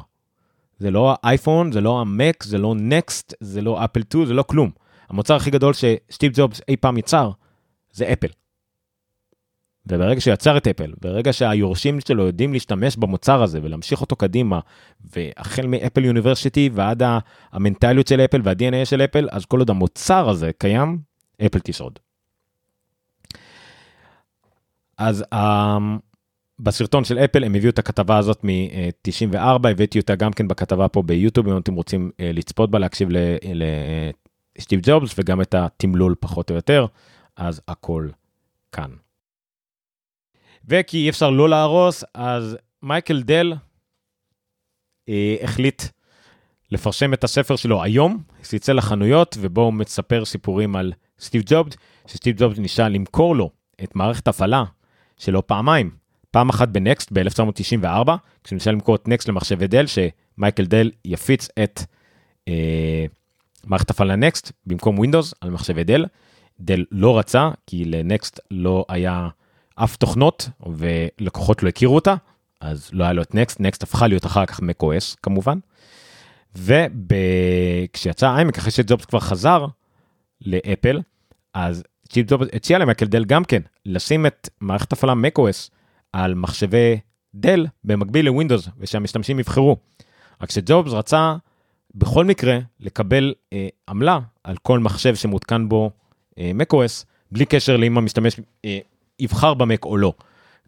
[0.78, 4.42] זה לא האייפון, זה לא המק, זה לא נקסט, זה לא אפל 2, זה לא
[4.42, 4.70] כלום.
[5.08, 7.30] המוצר הכי גדול שסטיב ג'ובס אי פעם יצר
[7.92, 8.28] זה אפל.
[9.86, 14.60] וברגע שיצר את אפל, ברגע שהיורשים שלו יודעים להשתמש במוצר הזה ולהמשיך אותו קדימה,
[15.00, 17.02] והחל מאפל יוניברסיטי ועד
[17.52, 20.98] המנטליות של אפל וה-DNA של אפל, אז כל עוד המוצר הזה קיים,
[21.46, 21.98] אפל תשרוד.
[24.98, 26.00] אז um,
[26.58, 31.02] בסרטון של אפל הם הביאו את הכתבה הזאת מ-94, הבאתי אותה גם כן בכתבה פה
[31.02, 33.08] ביוטיוב, אם אתם רוצים uh, לצפות בה, להקשיב
[34.58, 36.86] לסטיב ג'ובס וגם את התמלול פחות או יותר,
[37.36, 38.08] אז הכל
[38.72, 38.90] כאן.
[40.68, 43.54] וכי אי אפשר לא להרוס, אז מייקל דל
[45.08, 45.82] אה, החליט
[46.70, 51.76] לפרסם את הספר שלו היום, זה יצא לחנויות, ובו הוא מספר סיפורים על סטיב ג'ובס,
[52.06, 53.50] שסטיב ג'ובס ניסה למכור לו
[53.82, 54.64] את מערכת הפעלה
[55.18, 55.90] שלו פעמיים,
[56.30, 58.10] פעם אחת בנקסט ב-1994,
[58.44, 61.80] כשניסה למכור את נקסט למחשבי דל, שמייקל דל יפיץ את
[62.48, 63.06] אה,
[63.64, 66.04] מערכת הפעלה נקסט במקום ווינדוס על מחשבי דל.
[66.60, 69.28] דל לא רצה, כי לנקסט לא היה
[69.74, 72.14] אף תוכנות ולקוחות לא הכירו אותה,
[72.60, 75.58] אז לא היה לו את נקסט, נקסט הפכה להיות אחר כך macOS כמובן.
[76.54, 79.66] וכשיצא iMac אחרי שג'ובס כבר חזר
[80.40, 81.00] לאפל,
[81.54, 85.70] אז סטיב ג'ובס הציע למייקל דל גם כן לשים את מערכת הפעלה macOS
[86.12, 86.98] על מחשבי
[87.34, 89.76] דל במקביל לווינדוס ושהמשתמשים יבחרו.
[90.42, 91.36] רק שג'ובס רצה
[91.94, 95.90] בכל מקרה לקבל אה, עמלה על כל מחשב שמותקן בו
[96.38, 98.78] אה, macOS בלי קשר לאם המשתמש אה,
[99.18, 100.12] יבחר במק או לא.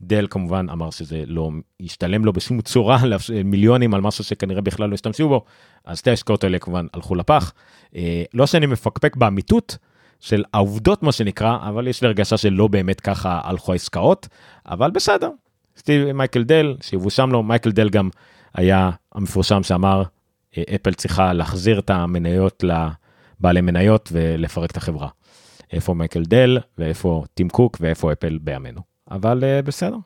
[0.01, 2.99] דל כמובן אמר שזה לא ישתלם לו בשום צורה
[3.45, 5.45] מיליונים על משהו שכנראה בכלל לא השתמשו בו
[5.84, 7.53] אז שתי ההשקעות האלה כמובן הלכו לפח.
[7.97, 9.78] אה, לא שאני מפקפק באמיתות
[10.21, 14.29] של העובדות מה שנקרא אבל יש לי הרגשה שלא באמת ככה הלכו העסקאות
[14.66, 15.31] אבל בסדר.
[15.77, 18.09] סטיב מייקל דל שיבושם לו מייקל דל גם
[18.55, 20.03] היה המפורשם שאמר
[20.59, 25.09] אה, אפל צריכה להחזיר את המניות לבעלי מניות ולפרק את החברה.
[25.73, 28.81] איפה מייקל דל ואיפה טים קוק ואיפה אפל בימינו.
[29.11, 29.97] אבל uh, בסדר.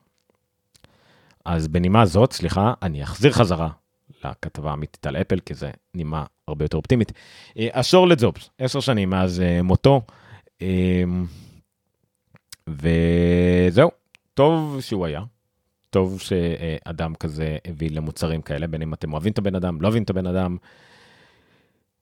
[1.45, 3.69] אז בנימה זאת, סליחה, אני אחזיר חזרה
[4.25, 7.13] לכתבה האמיתית על אפל, כי זה נימה הרבה יותר אופטימית.
[7.51, 10.01] Uh, השור לג'ובס, עשר שנים מאז uh, מותו,
[10.59, 10.63] uh,
[12.69, 13.91] וזהו,
[14.35, 15.23] טוב שהוא היה.
[15.91, 20.03] טוב שאדם כזה הביא למוצרים כאלה, בין אם אתם אוהבים את הבן אדם, לא אוהבים
[20.03, 20.57] את הבן אדם,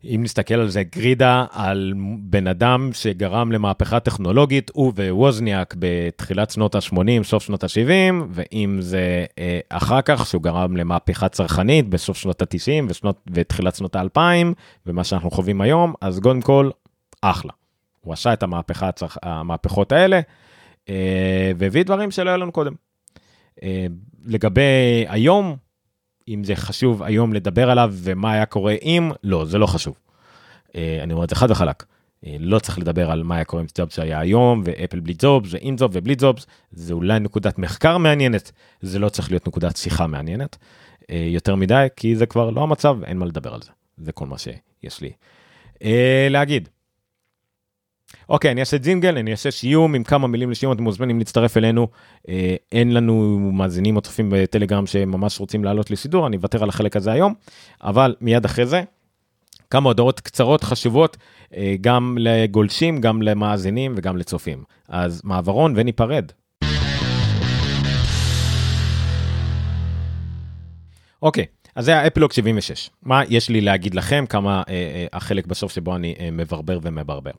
[0.04, 6.74] אם נסתכל על זה גרידה על בן אדם שגרם למהפכה טכנולוגית, הוא וווזניאק בתחילת שנות
[6.74, 12.42] ה-80, סוף שנות ה-70, ואם זה אה, אחר כך שהוא גרם למהפכה צרכנית בסוף שנות
[12.42, 14.20] ה-90 ושנות, ותחילת שנות ה-2000,
[14.86, 16.70] ומה שאנחנו חווים היום, אז קודם כל,
[17.22, 17.52] אחלה.
[18.00, 19.16] הוא עשה את המהפכה, הצרכ...
[19.22, 20.20] המהפכות האלה,
[20.88, 22.72] אה, והביא דברים שלא היו לנו קודם.
[23.62, 23.86] אה,
[24.24, 25.56] לגבי היום,
[26.34, 29.94] אם זה חשוב היום לדבר עליו ומה היה קורה אם, לא, זה לא חשוב.
[30.76, 31.84] אה, אני אומר את זה חד וחלק.
[32.26, 35.54] אה, לא צריך לדבר על מה היה קורה עם ג'ובס שהיה היום, ואפל בלי ג'ובס,
[35.54, 40.06] ועם ג'ובס ובלי ג'ובס, זה אולי נקודת מחקר מעניינת, זה לא צריך להיות נקודת שיחה
[40.06, 40.56] מעניינת
[41.10, 43.70] אה, יותר מדי, כי זה כבר לא המצב, אין מה לדבר על זה.
[43.98, 45.10] זה כל מה שיש לי
[46.30, 46.68] להגיד.
[48.30, 51.88] אוקיי, אני אעשה ג'ינגל, אני אעשה שיום עם כמה מילים לשיום, אתם מוזמנים להצטרף אלינו.
[52.28, 56.96] אה, אין לנו מאזינים או צופים בטלגרם שממש רוצים לעלות לסידור, אני אוותר על החלק
[56.96, 57.34] הזה היום,
[57.82, 58.82] אבל מיד אחרי זה,
[59.70, 61.16] כמה הודעות קצרות חשובות,
[61.56, 64.64] אה, גם לגולשים, גם למאזינים וגם לצופים.
[64.88, 66.32] אז מעברון וניפרד.
[71.22, 72.90] אוקיי, אז זה האפלוג 76.
[73.02, 77.30] מה יש לי להגיד לכם, כמה אה, אה, החלק בסוף שבו אני אה, מברבר ומברבר.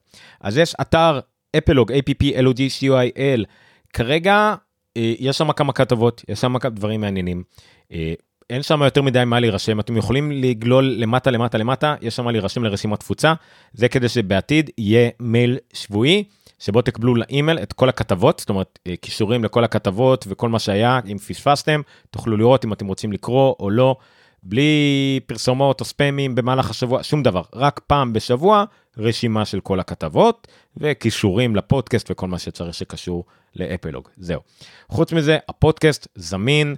[0.42, 1.20] אז יש אתר
[1.58, 3.46] אפלוג, APP-LOG-COIL,
[3.94, 4.56] כרגע
[4.98, 7.44] אה, יש שם כמה כתבות, יש שם כמה דברים מעניינים.
[7.92, 8.14] אה,
[8.50, 12.64] אין שם יותר מדי מה להירשם, אתם יכולים לגלול למטה למטה למטה, יש שם להירשם
[12.64, 13.34] לרשימת תפוצה,
[13.74, 16.24] זה כדי שבעתיד יהיה מייל שבועי,
[16.62, 21.00] שבו תקבלו לאימייל את כל הכתבות, זאת אומרת אה, קישורים לכל הכתבות וכל מה שהיה,
[21.12, 23.96] אם פספסתם, תוכלו לראות אם אתם רוצים לקרוא או לא.
[24.44, 28.64] בלי פרסומות או ספאמים במהלך השבוע, שום דבר, רק פעם בשבוע
[28.98, 30.48] רשימה של כל הכתבות
[30.78, 33.26] וקישורים לפודקאסט וכל מה שצריך שקשור
[33.56, 34.10] לאפלוג.
[34.18, 34.42] זהו.
[34.90, 36.76] חוץ מזה, הפודקאסט זמין,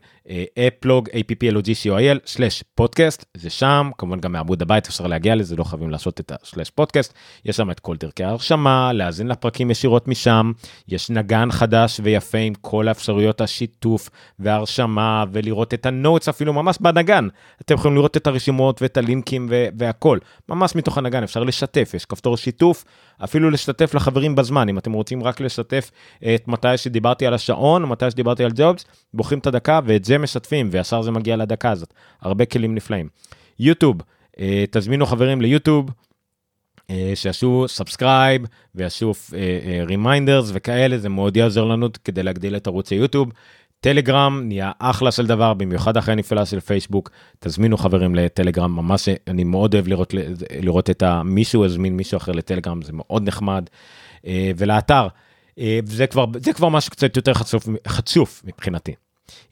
[0.68, 6.32] אפלוג, applog.co.il/פודקאסט, זה שם, כמובן גם מעמוד הבית אפשר להגיע לזה, לא חייבים לעשות את
[6.32, 7.14] ה-slash פודקאסט,
[7.46, 10.52] יש שם את כל דרכי ההרשמה, להאזין לפרקים ישירות משם,
[10.88, 14.10] יש נגן חדש ויפה עם כל האפשרויות השיתוף
[14.40, 17.28] וההרשמה, ולראות את ה notes אפילו ממש בנגן.
[17.62, 20.18] אתם יכולים לראות את הרשימות ואת הלינקים והכל,
[20.50, 22.86] ממש מתוך הנגן, אפשר לשתף, יש כפתור שיתוף,
[23.24, 25.92] אפילו לשתף לחברים בזמן, אם אתם רוצים רק לשתף
[26.36, 30.70] את מתי שדיברתי על השעון, מתי שדיברתי על ג'ובס, בוחרים את הדקה ואת זה משתפים,
[30.72, 31.94] וישר זה מגיע לדקה הזאת.
[32.22, 33.10] הרבה כלים נפלאים.
[33.60, 34.02] יוטיוב,
[34.40, 35.90] אה, תזמינו חברים ליוטיוב,
[37.16, 38.42] שיעשו subscribe
[38.76, 39.14] ויעשו
[39.88, 43.30] reminders וכאלה, זה מאוד יעזור לנו כדי להגדיל את ערוץ היוטיוב.
[43.84, 47.10] טלגרם נהיה אחלה של דבר, במיוחד אחרי הנפילה של פייסבוק.
[47.40, 50.14] תזמינו חברים לטלגרם, ממש אני מאוד אוהב לראות,
[50.62, 53.70] לראות את מישהו הזמין מישהו אחר לטלגרם, זה מאוד נחמד.
[54.58, 55.08] ולאתר,
[55.86, 58.94] זה כבר, זה כבר משהו קצת יותר חצוף, חצוף מבחינתי.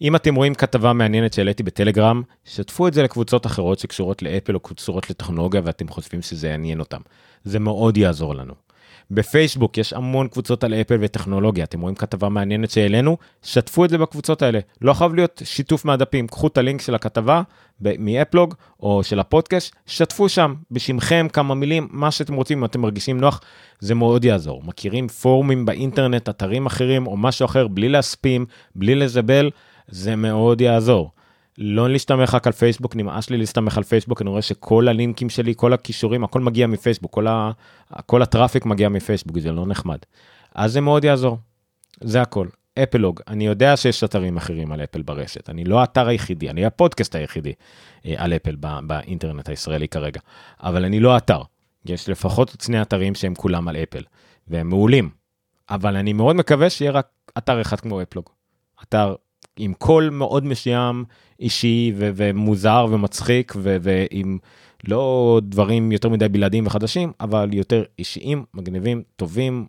[0.01, 4.59] אם אתם רואים כתבה מעניינת שהעליתי בטלגרם, שתפו את זה לקבוצות אחרות שקשורות לאפל או
[4.59, 7.01] קשורות לטכנולוגיה ואתם חושבים שזה יעניין אותם.
[7.43, 8.53] זה מאוד יעזור לנו.
[9.11, 13.97] בפייסבוק יש המון קבוצות על אפל וטכנולוגיה, אתם רואים כתבה מעניינת שהעלינו, שתפו את זה
[13.97, 14.59] בקבוצות האלה.
[14.81, 17.41] לא חייב להיות שיתוף מהדפים, קחו את הלינק של הכתבה
[17.81, 23.19] מאפלוג או של הפודקאסט, שתפו שם בשמכם כמה מילים, מה שאתם רוצים, אם אתם מרגישים
[23.19, 23.41] נוח,
[23.79, 24.61] זה מאוד יעזור.
[24.65, 28.45] מכירים פורומים באינטרנט, אתרים אחרים או משהו אחר, בלי להספים,
[28.75, 29.49] בלי לזבל,
[29.87, 31.11] זה מאוד יעזור.
[31.57, 35.53] לא להסתמך רק על פייסבוק, נמאס לי להסתמך על פייסבוק, אני רואה שכל הלינקים שלי,
[35.57, 37.51] כל הכישורים, הכל מגיע מפייסבוק, כל, ה...
[38.05, 39.97] כל הטראפיק מגיע מפייסבוק, זה לא נחמד.
[40.55, 41.37] אז זה מאוד יעזור,
[42.01, 42.47] זה הכל.
[42.83, 47.15] אפלוג, אני יודע שיש אתרים אחרים על אפל ברשת, אני לא האתר היחידי, אני הפודקאסט
[47.15, 47.53] היחידי
[48.05, 50.19] אה, על אפל בא, באינטרנט הישראלי כרגע,
[50.59, 51.41] אבל אני לא אתר.
[51.85, 54.03] יש לפחות שני אתרים שהם כולם על אפל,
[54.47, 55.09] והם מעולים,
[55.69, 58.29] אבל אני מאוד מקווה שיהיה רק אתר אחד כמו אפלוג.
[58.83, 59.15] אתר
[59.59, 61.03] עם קול מאוד מסוים
[61.39, 64.37] אישי ו- ומוזר ומצחיק ו- ועם
[64.87, 69.67] לא דברים יותר מדי בלעדיים וחדשים, אבל יותר אישיים, מגניבים, טובים,